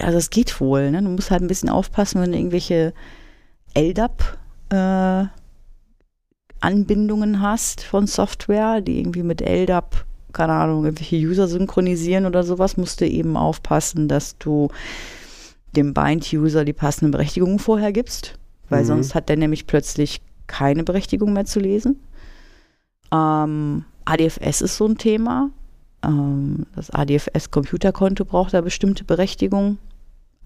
[0.01, 0.91] Also es geht wohl.
[0.91, 1.03] Ne?
[1.03, 2.93] Du musst halt ein bisschen aufpassen, wenn du irgendwelche
[3.75, 4.39] LDAP
[4.71, 5.25] äh,
[6.61, 12.77] Anbindungen hast von Software, die irgendwie mit LDAP, keine Ahnung, irgendwelche User synchronisieren oder sowas,
[12.77, 14.69] musst du eben aufpassen, dass du
[15.77, 18.39] dem Bind-User die passenden Berechtigungen vorher gibst,
[18.69, 18.87] weil mhm.
[18.87, 22.01] sonst hat der nämlich plötzlich keine Berechtigung mehr zu lesen.
[23.13, 25.51] Ähm, ADFS ist so ein Thema.
[26.05, 29.79] Ähm, das ADFS-Computerkonto braucht da bestimmte Berechtigungen.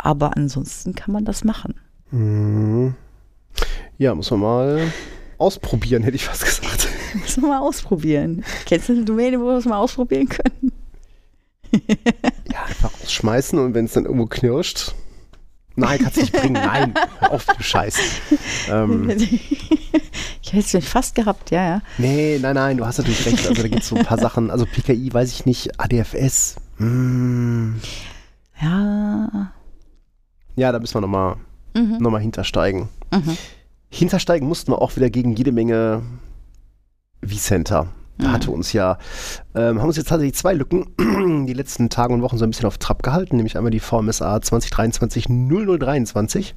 [0.02, 1.74] Aber ansonsten kann man das machen.
[2.10, 2.94] Mhm.
[3.98, 4.92] Ja, muss man mal
[5.38, 6.88] ausprobieren, hätte ich fast gesagt.
[7.14, 8.44] muss man mal ausprobieren.
[8.66, 10.72] Kennst du eine Domäne, wo wir es mal ausprobieren können?
[12.52, 14.94] ja, einfach ausschmeißen und wenn es dann irgendwo knirscht.
[15.74, 16.52] Nein, kannst du nicht bringen.
[16.52, 17.98] Nein, auf du Scheiß.
[18.68, 19.08] Ähm,
[20.42, 21.82] ich hätte es fast gehabt, ja, ja.
[21.96, 23.46] Nee, nein, nein, du hast natürlich recht.
[23.48, 24.50] Also da gibt es so ein paar Sachen.
[24.50, 26.56] Also PKI weiß ich nicht, ADFS.
[26.76, 27.80] Hm.
[28.60, 29.52] Ja.
[30.56, 31.36] Ja, da müssen wir nochmal
[31.74, 31.98] mhm.
[31.98, 32.88] noch hintersteigen.
[33.12, 33.36] Mhm.
[33.90, 36.02] Hintersteigen mussten wir auch wieder gegen jede Menge
[37.24, 37.88] vCenter.
[38.18, 38.32] Da mhm.
[38.32, 38.98] hatte uns ja,
[39.54, 40.86] ähm, haben uns jetzt tatsächlich zwei Lücken
[41.46, 44.42] die letzten Tage und Wochen so ein bisschen auf Trab gehalten, nämlich einmal die VMSA
[44.42, 46.54] 2023 0023,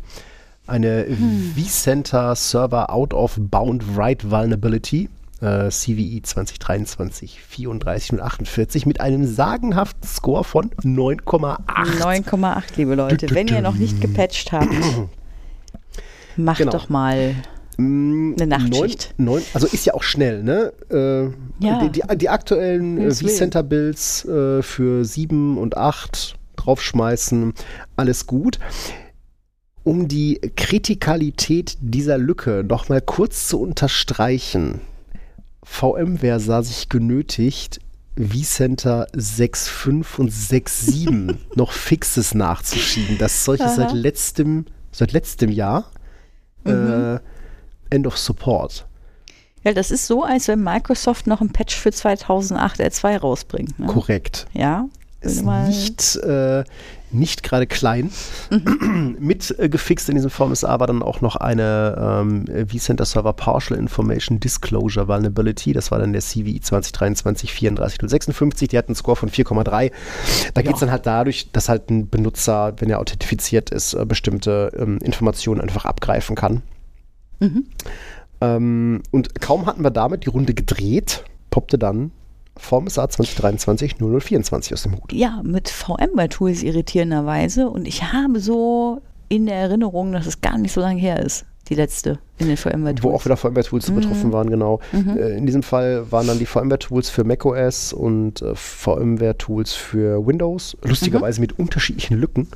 [0.68, 1.54] eine hm.
[1.56, 5.10] vCenter Server Out of Bound Write Vulnerability,
[5.42, 11.58] äh, CVE 2023 34 mit einem sagenhaften Score von 9,8.
[12.00, 13.28] 9,8, liebe Leute.
[13.34, 14.74] Wenn ihr noch nicht gepatcht habt,
[16.38, 16.72] macht genau.
[16.72, 17.36] doch mal
[17.78, 19.14] mm, eine Nachtschicht.
[19.18, 20.74] Neun, neun, also ist ja auch schnell, ne?
[20.90, 21.80] Äh, ja.
[21.84, 27.54] die, die, die, aktuellen äh, vCenter-Builds äh, für 7 und 8 draufschmeißen,
[27.96, 28.60] alles gut.
[29.84, 34.82] Um die Kritikalität dieser Lücke noch mal kurz zu unterstreichen,
[35.66, 37.80] VMware sah sich genötigt,
[38.16, 43.18] vCenter 6.5 und 6.7 noch Fixes nachzuschieben.
[43.18, 45.92] Das ist solche seit letztem, seit letztem Jahr.
[46.64, 47.20] Mhm.
[47.20, 47.20] Äh,
[47.90, 48.88] End of Support.
[49.64, 53.80] Ja, das ist so, als wenn Microsoft noch ein Patch für 2008 R2 rausbringt.
[53.80, 53.88] Ne?
[53.88, 54.46] Korrekt.
[54.54, 54.88] Ja.
[55.22, 56.64] Ist nicht, äh,
[57.12, 58.12] nicht gerade klein.
[58.50, 59.18] Mhm.
[59.20, 63.80] Mit äh, gefixt in diesem VMSA war dann auch noch eine ähm, vCenter Server Partial
[63.80, 65.74] Information Disclosure Vulnerability.
[65.74, 68.68] Das war dann der CVI 2023 34056.
[68.70, 69.92] Die hat einen Score von 4,3.
[70.54, 74.06] Da geht es dann halt dadurch, dass halt ein Benutzer, wenn er authentifiziert ist, äh,
[74.06, 76.62] bestimmte ähm, Informationen einfach abgreifen kann.
[77.40, 77.66] Mhm.
[78.42, 82.12] Ähm, und kaum hatten wir damit die Runde gedreht, poppte dann
[82.58, 85.12] VMSA 2023 0024 aus dem Hut.
[85.12, 87.70] Ja, mit VMware-Tools irritierenderweise.
[87.70, 91.46] Und ich habe so in der Erinnerung, dass es gar nicht so lange her ist.
[91.70, 93.04] die letzte in den VMware-Tools.
[93.04, 93.96] Wo auch wieder VMware-Tools Mhm.
[93.96, 94.80] betroffen waren, genau.
[94.94, 100.76] Äh, in diesem Fall waren dann die VMware-Tools für macOS und äh, VMware-Tools für Windows,
[100.84, 102.48] lustigerweise mit unterschiedlichen Lücken.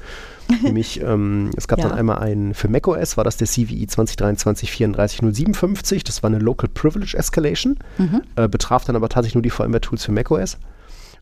[0.63, 1.87] Nämlich, ähm, es gab Ja.
[1.89, 6.69] dann einmal einen, für macOS war das der CVE 2023 34057, das war eine Local
[6.73, 7.77] Privilege Escalation,
[8.35, 10.57] äh, betraf dann aber tatsächlich nur die VMware-Tools für macOS.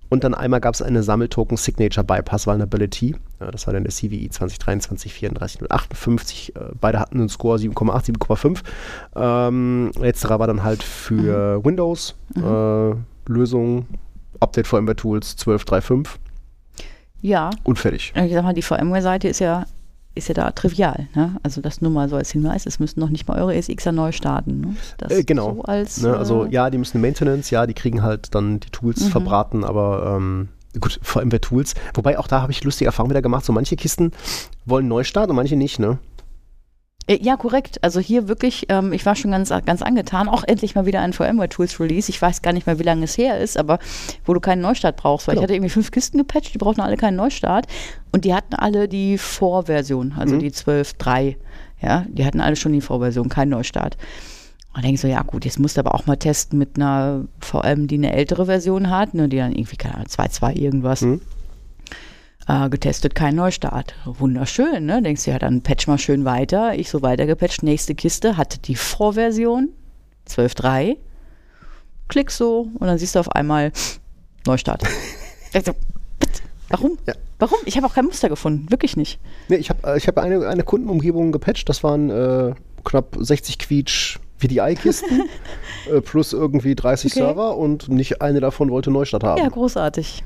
[0.10, 3.16] Und dann einmal gab es eine Sammeltoken Signature Bypass Vulnerability.
[3.39, 6.55] Ja, das war dann der CVE 2023 34058.
[6.55, 8.60] Äh, beide hatten einen Score 7,8, 7,5.
[9.16, 12.16] Ähm, letzterer war dann halt für Windows.
[12.36, 12.95] Äh,
[13.30, 13.86] Lösung,
[14.39, 16.08] Update VMware Tools 12.3.5
[17.22, 18.14] Ja, und fertig.
[18.16, 19.66] ich sag mal, die VMware-Seite ist ja,
[20.18, 21.07] ist ja da trivial.
[21.15, 21.38] Ne?
[21.43, 24.11] Also das nur mal so als Hinweis, es müssten noch nicht mal eure SXer neu
[24.11, 24.61] starten.
[24.61, 24.76] Ne?
[24.97, 25.55] Das Äh, genau.
[25.55, 28.70] So als, Ne, also äh, ja, die müssen Maintenance, ja, die kriegen halt dann die
[28.70, 29.09] Tools Mhm.
[29.09, 30.49] verbraten, aber ähm,
[30.80, 31.74] gut, VMware Tools.
[31.93, 33.45] Wobei auch da habe ich lustige Erfahrungen wieder gemacht.
[33.45, 34.11] So manche Kisten
[34.65, 35.97] wollen Neustart und manche nicht, ne?
[37.08, 37.84] Äh, Ja, korrekt.
[37.84, 40.28] Also hier wirklich, ähm, ich war schon ganz, ganz angetan.
[40.30, 42.10] Auch endlich mal wieder ein VMware Tools Release.
[42.10, 43.80] Ich weiß gar nicht mehr, wie lange es her ist, aber
[44.26, 45.28] wo du keinen Neustart brauchst.
[45.28, 45.41] Weil Genau.
[45.41, 47.68] ich hatte irgendwie fünf Kisten gepatcht, die brauchten alle keinen Neustart.
[48.12, 50.39] Und die hatten alle die Vorversion, also Mhm.
[50.39, 51.38] die 12.3.
[51.82, 53.97] Ja, die hatten alle schon die Vorversion, keinen Neustart.
[54.76, 57.26] Und denke ich so, ja gut, jetzt musst du aber auch mal testen mit einer
[57.39, 61.01] VM, die eine ältere Version hat, ne, die dann irgendwie, keine Ahnung, 2.2 irgendwas.
[61.01, 61.22] Mhm.
[62.48, 63.93] Äh, getestet, kein Neustart.
[64.06, 65.02] Wunderschön, ne?
[65.02, 66.76] Denkst du, ja, dann patch mal schön weiter.
[66.76, 67.62] Ich so weiter gepatcht.
[67.62, 69.70] Nächste Kiste hatte die Vorversion
[70.30, 70.98] 12.3.
[72.08, 73.72] Klick so und dann siehst du auf einmal
[74.45, 74.84] Neustart.
[75.54, 76.41] Ich so, "What?
[76.70, 76.98] Warum?
[77.06, 77.14] Ja.
[77.39, 77.58] Warum?
[77.66, 78.72] Ich habe auch kein Muster gefunden.
[78.72, 79.20] Wirklich nicht.
[79.50, 84.20] Nee, ich habe ich hab eine, eine Kundenumgebung gepatcht, das waren äh, knapp 60 Quietsch
[84.38, 85.24] VDI-Kisten
[85.93, 87.20] äh, plus irgendwie 30 Okay.
[87.20, 89.41] Server und nicht eine davon wollte Neustart haben.
[89.41, 90.24] Ja, großartig.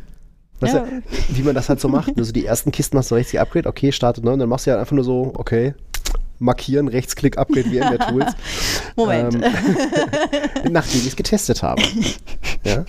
[0.61, 0.79] Weißt ja.
[0.85, 1.01] du,
[1.37, 2.17] wie man das halt so macht.
[2.17, 4.65] Also die ersten Kisten hast du rechts die Upgrade, okay, startet neu und dann machst
[4.65, 5.73] du ja einfach nur so, okay,
[6.39, 8.33] markieren, Rechtsklick, Upgrade VMware Tools.
[8.95, 9.35] Moment.
[9.35, 9.41] Ähm,
[10.71, 11.81] nachdem ich es getestet habe.
[12.63, 12.85] Ja.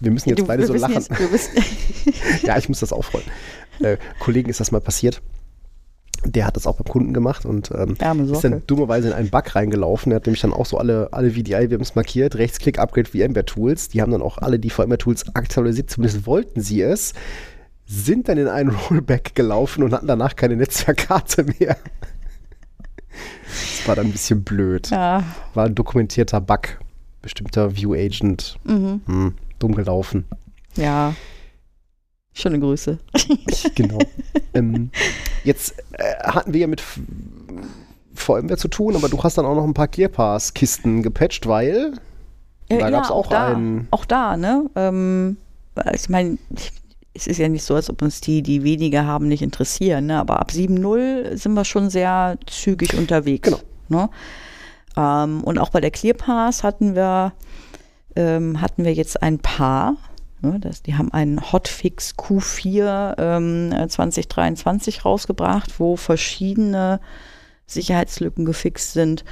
[0.00, 0.94] Wir müssen jetzt Du- beide so lachen.
[1.32, 1.50] Jetzt,
[2.42, 3.26] Ja, ich muss das aufrollen.
[3.80, 5.22] Äh, Kollegen ist das mal passiert.
[6.32, 7.96] Der hat das auch beim Kunden gemacht und ähm,
[8.32, 10.12] ist dann dummerweise in einen Bug reingelaufen.
[10.12, 13.88] Er hat nämlich dann auch so alle, alle VDI-VMs markiert, Rechtsklick, Upgrade VMware-Tools.
[13.90, 17.12] Die haben dann auch alle die VMware-Tools aktualisiert, zumindest wollten sie es,
[17.86, 21.76] sind dann in einen Rollback gelaufen und hatten danach keine Netzwerkkarte mehr.
[23.44, 24.90] Das war dann ein bisschen blöd.
[24.90, 25.22] ja,
[25.54, 26.78] War ein dokumentierter Bug.
[27.22, 28.58] Bestimmter View-Agent.
[28.64, 29.00] mhm.
[29.06, 30.26] Hm, dumm gelaufen.
[30.76, 31.14] ja.
[32.38, 32.98] Schöne Grüße.
[33.74, 33.98] Genau.
[34.54, 34.90] ähm,
[35.44, 36.82] jetzt äh, hatten wir ja mit
[38.14, 41.92] VMware zu tun, aber du hast dann auch noch ein paar ClearPass-Kisten gepatcht, weil
[42.70, 44.68] Ja, Da ja, gab's auch da, einen- Auch da, ne?
[44.76, 45.36] Ähm,
[45.94, 46.38] ich meine,
[47.14, 50.18] es ist ja nicht so, als ob uns die, die weniger haben, nicht interessieren, ne?
[50.18, 53.48] Aber ab 7.0 sind wir schon sehr zügig unterwegs.
[53.48, 53.60] Genau.
[53.88, 54.10] Ne?
[54.96, 57.32] Ähm, und auch bei der ClearPass hatten wir,
[58.14, 59.96] ähm, hatten wir jetzt ein paar.
[60.42, 60.58] Ne?
[60.60, 67.00] Das, die haben einen Hotfix Q4 ähm, 2023 rausgebracht, wo verschiedene
[67.66, 69.24] Sicherheitslücken gefixt sind.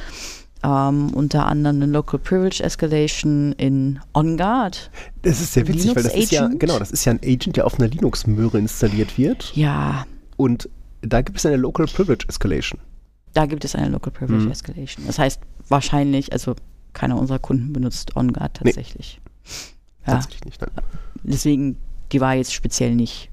[0.63, 4.91] Ähm, unter anderem eine Local Privilege Escalation in OnGuard.
[5.23, 7.67] das ist sehr witzig, weil das ist ja, genau, das ist ja ein Agent, der
[7.67, 10.07] auf einer Linux-Möhre installiert wird Ja,
[10.39, 10.71] und
[11.03, 12.81] da gibt es eine Local Privilege Escalation.
[13.35, 14.51] da gibt es eine Local Privilege Mhm.
[14.53, 15.07] Escalation.
[15.07, 15.39] Das heißt
[15.69, 16.55] wahrscheinlich, also
[16.95, 18.73] keiner unserer Kunden benutzt OnGuard Nee.
[20.07, 20.61] Ja, Tatsächlich nicht.
[20.61, 20.71] Nein.
[21.23, 21.77] deswegen,
[22.13, 23.31] die war jetzt speziell nicht,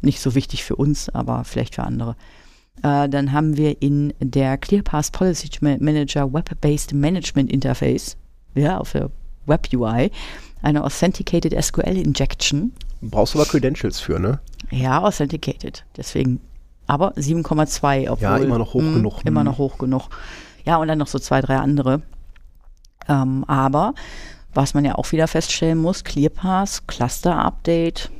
[0.00, 2.16] nicht so wichtig für uns, aber vielleicht für andere.
[2.82, 8.16] Äh, dann haben wir in der ClearPass Policy Ma- Manager Web-Based Management Interface,
[8.54, 9.10] ja, auf der
[9.46, 10.10] Web UI,
[10.62, 12.72] eine Authenticated SQL Injection.
[13.02, 14.40] Brauchst du aber Credentials für, ne?
[14.70, 15.84] Ja, authenticated.
[15.96, 16.40] Deswegen,
[16.86, 18.22] aber 7,2, obwohl.
[18.22, 19.20] Ja, immer noch hoch mh, genug.
[19.24, 19.46] Immer Hm.
[19.46, 20.08] noch hoch genug.
[20.64, 22.02] Ja, und dann noch so zwei, drei andere.
[23.08, 23.94] Ähm, aber,
[24.56, 28.10] was man ja auch wieder feststellen muss, ClearPass, Cluster Update,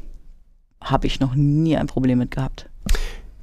[0.82, 2.68] habe ich noch nie ein Problem mit gehabt.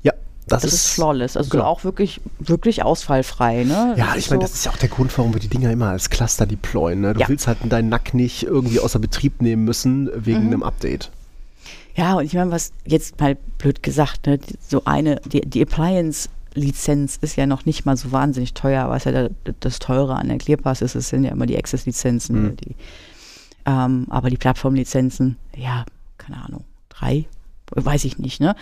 [0.03, 0.13] Ja,
[0.47, 1.35] das, Das ist, flawless.
[1.35, 1.65] Also genau.
[1.65, 3.95] auch wirklich, wirklich ausfallfrei, ne?
[3.97, 5.47] Ja, Das ich ist meine, so- das ist ja auch der Grund, warum wir die
[5.49, 7.01] Dinger immer als Cluster deployen.
[7.01, 7.13] Ne?
[7.13, 7.27] Du Ja.
[7.29, 10.47] willst halt deinen Nack nicht irgendwie außer Betrieb nehmen müssen wegen Mhm.
[10.47, 11.09] einem Update.
[11.95, 15.59] Ja, und ich meine, was jetzt mal blöd gesagt, ne, so eine, die, die
[16.53, 19.29] Appliance-Lizenz ist ja noch nicht mal so wahnsinnig teuer, was ja da,
[19.59, 22.43] das Teure an der ClearPass ist, es sind ja immer die Access-Lizenzen, Mhm.
[22.43, 22.75] ne, die,
[23.65, 25.85] ähm, aber die Plattform-Lizenzen, ja,
[26.17, 27.25] keine Ahnung, drei,
[27.71, 28.55] weiß ich nicht, ne?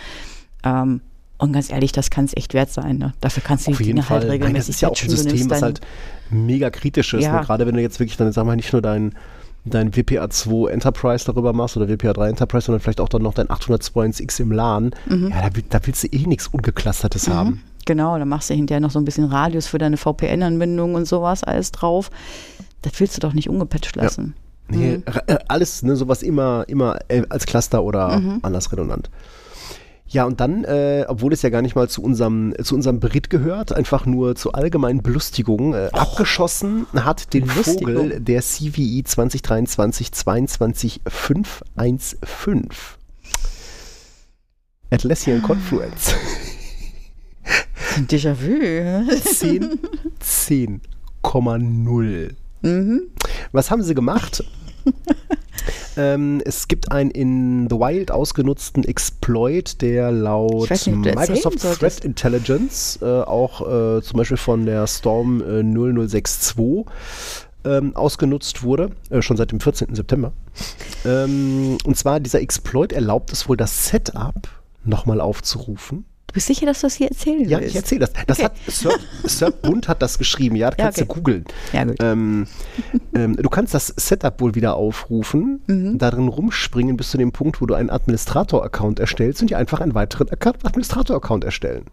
[0.64, 1.00] Ähm,
[1.38, 3.14] und ganz ehrlich, das kann es echt wert sein, ne?
[3.20, 4.18] Dafür kannst du die Dinge halt Fall.
[4.20, 5.80] Nein, das regelmäßig ist ja auch ein System, was halt
[6.30, 7.24] mega kritisch ist.
[7.24, 7.40] Ja.
[7.40, 7.44] Ne?
[7.46, 9.12] Gerade wenn du jetzt wirklich dann, sag mal, nicht nur dein,
[9.64, 14.40] dein WPA2 Enterprise darüber machst oder WPA3 Enterprise, sondern vielleicht auch dann noch dein 802.1x
[14.40, 14.94] im LAN.
[15.08, 15.30] Mhm.
[15.30, 17.62] Ja, da, da willst du eh nichts Ungeclustertes haben.
[17.84, 21.44] Genau, dann machst du hinterher noch so ein bisschen Radius für deine VPN-Anbindung und sowas
[21.44, 22.10] alles drauf.
[22.82, 24.34] Das willst du doch nicht ungepatcht lassen.
[24.68, 29.10] Nee, äh, alles, ne, sowas immer, immer äh, als Cluster oder anders redundant.
[30.12, 33.30] Ja, und dann, äh, obwohl es ja gar nicht mal zu unserem, zu unserem Beritt
[33.30, 37.96] gehört, einfach nur zur allgemeinen Belustigung, äh, abgeschossen hat den Belustigung.
[37.96, 42.68] Vogel der E CVI 2023 22515.
[44.90, 46.14] Atlassian Confluence.
[48.08, 49.10] Déjà-vu.
[49.20, 49.78] 10,
[50.20, 52.34] 10,0.
[53.52, 54.44] Was haben sie gemacht?
[55.96, 61.60] ähm, es gibt einen in The Wild ausgenutzten Exploit, der laut nicht, Microsoft.
[61.60, 66.86] Threat Intelligence äh, auch äh, zum Beispiel von der Storm äh, 0062
[67.64, 69.94] ähm, ausgenutzt wurde, äh, schon seit dem 14.
[69.94, 70.32] September.
[71.04, 74.48] Ähm, und zwar dieser Exploit erlaubt es wohl, das Setup
[74.84, 76.04] nochmal aufzurufen.
[76.32, 77.70] Du bist sicher, dass du das hier erzählen Ja, willst?
[77.72, 78.12] ich erzähle das.
[78.26, 78.44] Das Okay.
[78.46, 78.92] hat Sir,
[79.24, 81.08] Sir Bund hat das geschrieben, ja, das Ja, kannst okay.
[81.08, 81.44] du googeln.
[81.74, 81.96] Ja, gut.
[82.02, 82.46] Ähm,
[83.14, 85.98] ähm, du kannst das Setup wohl wieder aufrufen, Mhm.
[85.98, 89.94] darin rumspringen bis zu dem Punkt, wo du einen Administrator-Account erstellst und dir einfach einen
[89.94, 91.84] weiteren Account- Administrator-Account erstellen.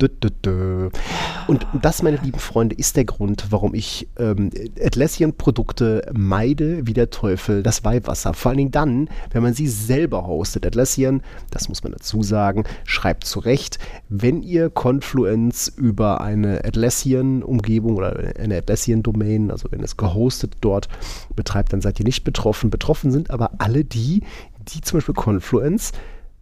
[0.00, 7.10] Und das, meine lieben Freunde, ist der Grund, warum ich ähm, Atlassian-Produkte meide wie der
[7.10, 8.34] Teufel das Weihwasser.
[8.34, 10.64] Vor allen Dingen dann, wenn man sie selber hostet.
[10.64, 13.78] Atlassian, das muss man dazu sagen, schreibt zurecht,
[14.08, 20.88] wenn ihr Confluence über eine Atlassian-Umgebung oder eine Atlassian-Domain, also wenn es gehostet dort
[21.34, 22.70] betreibt, dann seid ihr nicht betroffen.
[22.70, 24.22] Betroffen sind aber alle die,
[24.68, 25.92] die zum Beispiel Confluence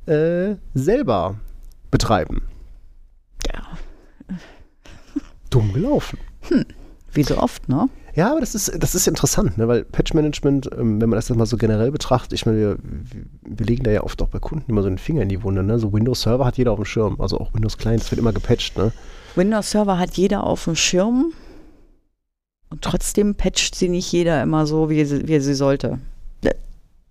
[0.07, 1.37] äh, selber
[1.91, 2.43] betreiben.
[3.47, 4.37] Ja.
[5.51, 6.19] Dumm gelaufen.
[7.13, 7.89] Wie so oft, ne?
[8.15, 9.69] Ja, aber das ist, das ist interessant, ne?
[9.69, 12.79] weil Patch-Management, ähm, wenn man das jetzt mal so generell betrachtet, ich meine, wir,
[13.43, 15.63] wir legen da ja oft auch bei Kunden immer so den Finger in die Wunde.
[15.63, 15.79] Ne?
[15.79, 18.79] So Windows-Server hat jeder auf dem Schirm, also auch Windows-Clients wird immer gepatcht.
[18.79, 18.93] Ne?
[19.35, 21.33] Windows Server hat jeder auf dem Schirm
[22.71, 25.99] und trotzdem patcht sie nicht jeder immer so, wie sie, wie er sie sollte.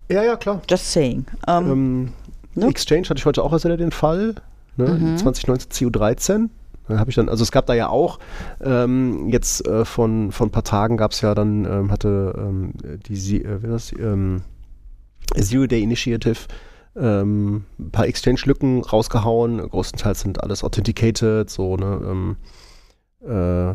[0.08, 0.60] Ja, ja, klar.
[0.68, 1.26] Just saying.
[1.48, 2.12] Ähm, Ähm,
[2.54, 2.66] ne?
[2.68, 4.36] Exchange hatte ich heute auch erst wieder den Fall,
[4.76, 4.86] ne?
[4.88, 5.16] Mhm.
[5.18, 6.48] 2019 CU13.
[6.88, 8.20] Dann habe ich dann, also es gab da ja auch,
[8.60, 12.72] ähm, jetzt äh, von, von ein paar Tagen gab es ja dann, ähm, hatte ähm,
[13.08, 14.42] die, äh, wie das, ähm,
[15.34, 16.38] Zero Day Initiative
[16.94, 19.58] ähm, ein paar Exchange-Lücken rausgehauen.
[19.68, 22.36] Größtenteils sind alles authenticated, so, ne, ähm,
[23.22, 23.74] äh,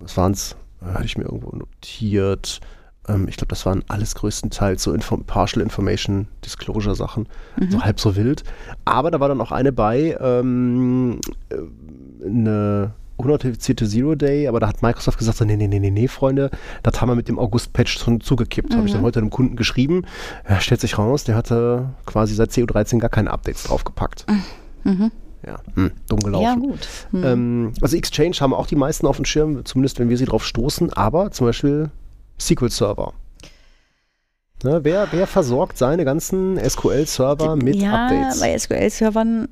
[0.00, 0.56] was waren's?
[0.80, 2.60] Äh, Hatte ich mir irgendwo notiert.
[3.08, 7.28] Ähm, ich glaube, das waren alles größtenteils so Info Partial Information Disclosure Sachen.
[7.70, 8.44] So halb so wild.
[8.84, 14.68] Aber da war dann auch eine bei, ähm, äh, eine unauthentifizierte Zero Day, aber da
[14.68, 16.50] hat Microsoft gesagt, so, nee, nee, nee, nee, nee, Freunde,
[16.82, 18.74] das haben wir mit dem August-Patch schon zugekippt.
[18.74, 20.04] Habe ich dann heute einem Kunden geschrieben.
[20.48, 24.26] Ja, stellt sich raus, der hatte quasi seit CU13 gar keine Updates draufgepackt.
[25.46, 26.44] Ja, hm, dumm gelaufen.
[26.44, 26.88] ja, gut.
[27.10, 27.24] Hm.
[27.24, 30.44] Ähm, also Exchange haben auch die meisten auf dem Schirm, zumindest wenn wir sie drauf
[30.44, 31.90] stoßen, aber zum Beispiel
[32.40, 33.12] SQL-Server.
[34.64, 38.40] Ne, wer, wer versorgt seine ganzen SQL-Server mit ja, Updates?
[38.40, 39.48] bei SQL-Servern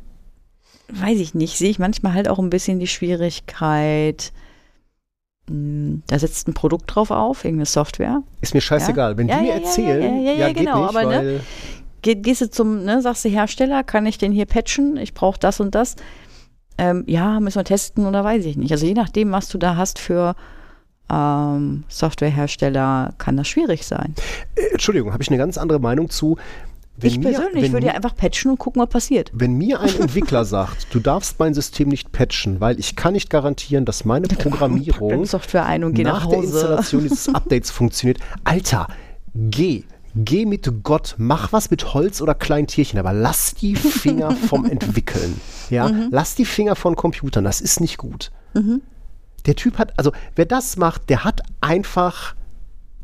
[0.92, 4.32] weiß ich nicht, sehe ich manchmal halt auch ein bisschen die Schwierigkeit.
[5.48, 8.22] mh, Da setzt ein Produkt drauf auf, irgendeine Software.
[8.40, 9.16] Ist mir scheißegal.
[9.16, 11.40] Wenn Ja, die mir ja, ja, erzählen, ja, ja, ja, genau, nicht, aber, ne,
[12.02, 14.96] Geh, gehst du zum, ne, sagst du Hersteller, kann ich den hier patchen?
[14.96, 15.96] Ich brauche das und das.
[16.78, 18.72] Ähm, ja, müssen wir testen oder weiß ich nicht.
[18.72, 20.34] Also je nachdem, was du da hast für
[21.10, 24.14] ähm, Softwarehersteller, kann das schwierig sein.
[24.56, 26.36] äh, Entschuldigung, habe ich eine ganz andere Meinung zu.
[26.96, 29.30] Wenn ich mir, persönlich wenn würde mir, ja einfach patchen und gucken, was passiert.
[29.32, 33.30] Wenn mir ein Entwickler sagt, du darfst mein System nicht patchen, weil ich kann nicht
[33.30, 36.46] garantieren, dass meine Programmierung Software ein und geh nach, nach der Hause.
[36.48, 38.18] Installation dieses Updates funktioniert.
[38.44, 38.86] Alter,
[39.34, 39.84] geh.
[40.14, 44.64] Geh mit Gott, mach was mit Holz oder kleinen Tierchen, aber lass die Finger vom
[44.70, 45.40] Entwickeln.
[45.70, 46.08] Ja, Mhm.
[46.10, 48.32] lass die Finger von Computern, das ist nicht gut.
[49.46, 52.34] Der Typ hat, also wer das macht, der hat einfach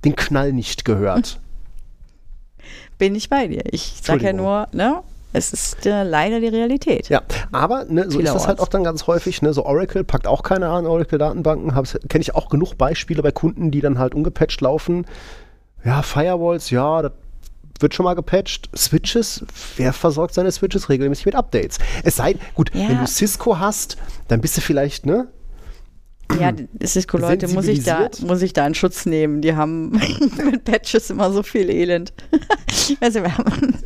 [0.04, 1.40] den Knall nicht gehört.
[2.98, 3.62] Bin ich bei dir.
[3.72, 7.08] Ich sage ja nur, ne, es ist äh, leider die Realität.
[7.10, 7.20] Ja,
[7.52, 9.42] aber ne, so ist das halt auch dann ganz häufig.
[9.42, 11.72] Ne, so Oracle packt auch keine an, Oracle-Datenbanken.
[12.08, 15.04] Kenne ich auch genug Beispiele bei Kunden, die dann halt ungepatcht laufen.
[15.84, 17.12] Ja, Firewalls, ja, das
[17.80, 18.70] wird schon mal gepatcht.
[18.74, 19.44] Switches,
[19.76, 21.78] wer versorgt seine Switches regelmäßig mit Updates?
[22.02, 22.88] Es sei, gut, Ja.
[22.88, 25.28] wenn du Cisco hast, dann bist du vielleicht, ne?
[26.40, 26.52] Ja,
[26.84, 29.40] Cisco-Leute muss ich da muss ich da in Schutz nehmen.
[29.42, 29.90] Die haben
[30.44, 32.12] mit Patches immer so viel Elend.
[33.00, 33.78] also wir haben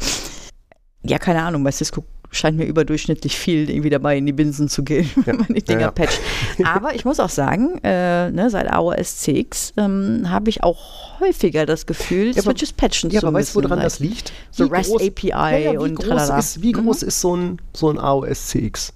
[1.03, 4.84] ja keine Ahnung, bei Cisco scheint mir überdurchschnittlich viel irgendwie dabei in die Binsen zu
[4.84, 5.91] gehen, wenn man die Dinger Ja, ja.
[5.91, 6.20] patcht.
[6.64, 11.66] Aber ich muss auch sagen, äh, ne, seit AOS 6 ähm, habe ich auch häufiger
[11.66, 13.49] das Gefühl, Ja, aber- Switches patchen Ja, zu aber müssen.
[13.57, 14.32] weißt du, woran das liegt?
[14.53, 16.84] So REST groß- API ja, ja, wie und groß ist, Wie Mhm.
[16.84, 18.93] groß ist so ein, so ein AOS CX?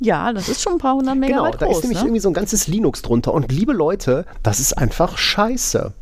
[0.00, 1.76] Ja, das ist schon ein paar hundert Genau, Megabyte da groß.
[1.78, 2.04] ist nämlich ne?
[2.06, 3.32] irgendwie so ein ganzes Linux drunter.
[3.34, 5.92] Und liebe Leute, das ist einfach scheiße.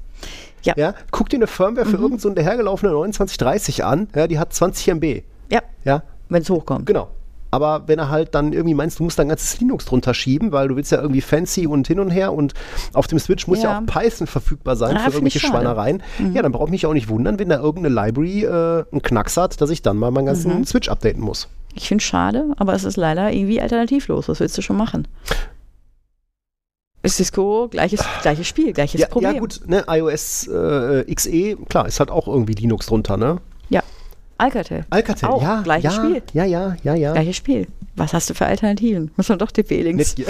[0.62, 0.74] Ja.
[0.76, 4.52] Ja, guck dir eine Firmware für irgend so eine dahergelaufene 2930 an, ja, die hat
[4.52, 5.22] 20 MB.
[5.50, 6.86] Ja, Ja, wenn es hochkommt.
[6.86, 7.08] genau.
[7.52, 10.50] Aber wenn er halt dann irgendwie meinst, du musst da ein ganzes Linux drunter schieben,
[10.50, 12.52] weil du willst ja irgendwie fancy und hin und her und
[12.92, 13.78] auf dem Switch muss ja, Ja.
[13.78, 15.38] auch Python verfügbar sein Ah, für ich irgendwelche.
[15.40, 16.02] Schweinereien.
[16.34, 19.60] Ja, dann braucht mich auch nicht wundern, wenn da irgendeine Library äh, einen Knacks hat,
[19.60, 20.66] dass ich dann mal meinen ganzen Mhm.
[20.66, 21.48] Switch updaten muss.
[21.76, 24.28] Ich finde es schade, aber es ist leider irgendwie alternativlos.
[24.28, 25.06] Was willst du schon machen?
[27.02, 29.34] Ist Cisco gleiches, gleiches Spiel, gleiches Ja, Problem.
[29.34, 33.40] ja gut, ne, iOS äh, XE, klar, ist halt auch irgendwie Linux drunter, ne?
[34.38, 34.84] Alcatel.
[34.90, 36.22] Alcatel, Auch, ja, gleiches ja, Spiel.
[36.34, 37.12] ja, ja, ja, ja.
[37.12, 37.66] Gleiches Spiel.
[37.94, 39.10] Was hast du für Alternativen?
[39.16, 40.14] Muss man doch TP-Links.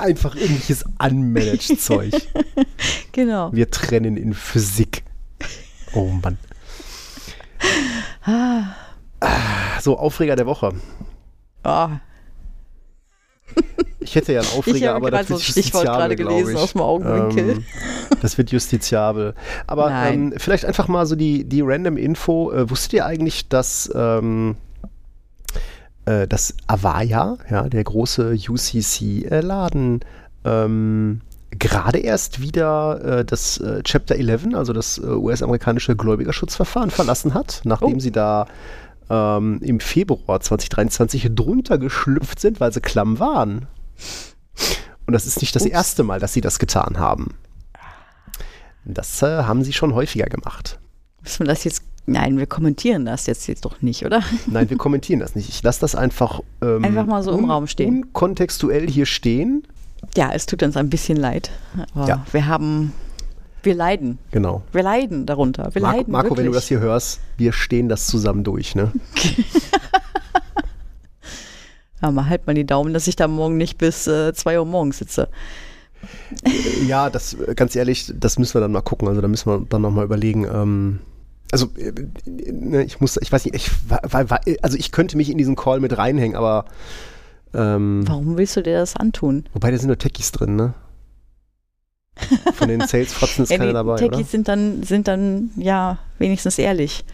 [0.00, 2.12] Einfach irgendwelches unmanaged Zeug.
[3.12, 3.52] Genau.
[3.52, 5.02] Wir trennen in Physik.
[5.94, 6.38] Oh Mann.
[8.24, 8.64] Ah,
[9.80, 10.72] So, Aufreger der Woche.
[11.64, 11.88] oh,
[14.00, 16.56] Ich hätte ja einen Aufreger, aber das so wird Stichwort justiziabel, gerade gelesen ich.
[16.56, 17.50] aus dem Augenwinkel.
[17.50, 17.64] Ähm,
[18.22, 19.34] das wird justiziabel.
[19.66, 22.50] Aber ähm, vielleicht einfach mal so die, die random Info.
[22.50, 24.56] Äh, wusstet ihr eigentlich, dass, ähm,
[26.06, 30.00] äh, dass Avaya, ja, der große UCC-Laden,
[30.44, 31.20] ähm,
[31.58, 37.60] gerade erst wieder äh, das äh, Chapter 11, also das äh, US-amerikanische Gläubigerschutzverfahren verlassen hat,
[37.64, 37.98] nachdem Oh.
[38.00, 38.46] sie da
[39.08, 43.66] ähm, im Februar 2023 drunter geschlüpft sind, weil sie klamm waren.
[45.06, 45.72] Und das ist nicht das Ups.
[45.72, 47.34] erste Mal, dass sie das getan haben.
[48.84, 50.78] Das äh, haben sie schon häufiger gemacht.
[51.22, 51.82] müssen wir das jetzt.
[52.06, 54.22] Nein, wir kommentieren das jetzt, jetzt doch nicht, oder?
[54.46, 55.48] Nein, wir kommentieren das nicht.
[55.48, 58.04] Ich lasse das einfach, ähm, Einfach mal so im Raum stehen.
[58.04, 59.64] unkontextuell hier stehen.
[60.16, 61.50] Ja, es tut uns ein bisschen leid.
[61.94, 62.26] Aber Ja.
[62.32, 62.92] wir haben.
[63.62, 64.18] Wir leiden.
[64.30, 64.62] Genau.
[64.72, 65.74] Wir leiden darunter.
[65.74, 66.12] Wir Marco, leiden.
[66.12, 68.90] Marco wenn du das hier hörst, wir stehen das zusammen durch, ne?
[72.02, 74.64] Ja, mal halt mal die Daumen, dass ich da morgen nicht bis äh, 2 Uhr
[74.64, 75.28] morgens sitze.
[76.86, 79.06] Ja, das äh, ganz ehrlich, das müssen wir dann mal gucken.
[79.08, 80.44] Also da müssen wir dann nochmal überlegen.
[80.44, 81.00] Ähm,
[81.52, 81.92] also äh,
[82.26, 83.70] ne, ich muss, ich weiß nicht, ich,
[84.62, 86.64] also ich könnte mich in diesen Call mit reinhängen, aber
[87.54, 89.44] ähm, Warum willst du dir das antun?
[89.52, 90.74] wobei da sind nur Techies drin, ne?
[92.54, 94.24] Von den Sales-Fotzen ist Ja, keiner dabei, Techies oder?
[94.24, 97.04] sind dann, sind dann ja wenigstens ehrlich.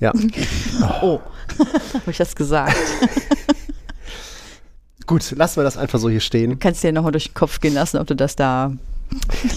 [0.00, 0.12] Ja.
[1.02, 1.20] Oh,
[1.94, 2.74] habe ich das gesagt?
[5.06, 6.58] Gut, lassen wir das einfach so hier stehen.
[6.58, 8.72] Kannst dir nochmal durch den Kopf gehen lassen, ob du das da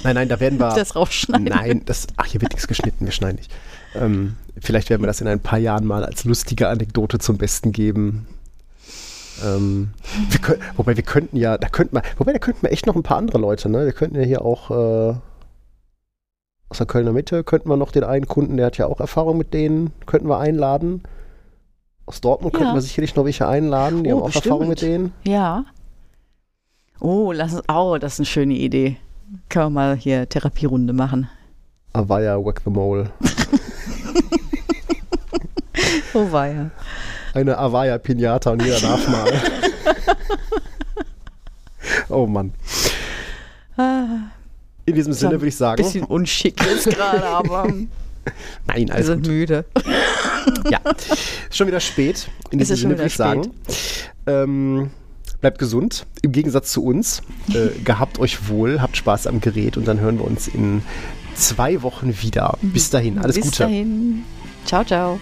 [0.03, 0.73] Nein, nein, da werden wir.
[0.75, 3.51] das rausschneiden Nein, das, ach, hier wird nichts geschnitten, wir schneiden nicht.
[3.95, 7.71] Ähm, vielleicht werden wir das in ein paar Jahren mal als lustige Anekdote zum Besten
[7.71, 8.27] geben.
[9.43, 9.89] Ähm,
[10.29, 12.95] wir können, wobei wir könnten ja, da könnten wir, wobei da könnten wir echt noch
[12.95, 13.85] ein paar andere Leute, ne?
[13.85, 15.15] Wir könnten ja hier auch äh,
[16.69, 19.37] aus der Kölner Mitte könnten wir noch den einen Kunden, der hat ja auch Erfahrung
[19.37, 21.03] mit denen, könnten wir einladen.
[22.07, 22.59] Aus Dortmund Ja.
[22.59, 25.11] könnten wir sicherlich noch welche einladen, die Oh, haben auch Erfahrung mit denen.
[25.25, 25.65] Ja.
[26.99, 28.97] Oh, lass uns, oh, das ist eine schöne Idee.
[29.49, 31.29] Können wir mal hier Therapierunde machen.
[31.93, 33.09] Avaya Wack the Mole.
[36.13, 36.71] Oh weia.
[37.35, 39.29] Eine Avaya Pinata und jeder darf mal.
[42.09, 42.53] oh Mann.
[44.85, 47.87] In diesem Sinne würde ich sagen, bisschen unschick jetzt gerade, aber wir
[48.67, 49.27] nein, alles sind gut.
[49.27, 49.65] müde.
[50.69, 52.27] Ja, ist schon wieder spät.
[52.51, 53.51] In Es diesem ist Sinne würde ich sagen,
[54.27, 54.91] ähm,
[55.41, 56.05] bleibt gesund.
[56.21, 57.21] Im Gegensatz zu uns.
[57.49, 60.83] Äh, gehabt euch wohl, habt Spaß am Gerät und dann hören wir uns in
[61.35, 62.57] zwei Wochen wieder.
[62.61, 63.63] Bis dahin, alles Bis Gute.
[63.63, 64.23] dahin.
[64.65, 65.19] Ciao, ciao.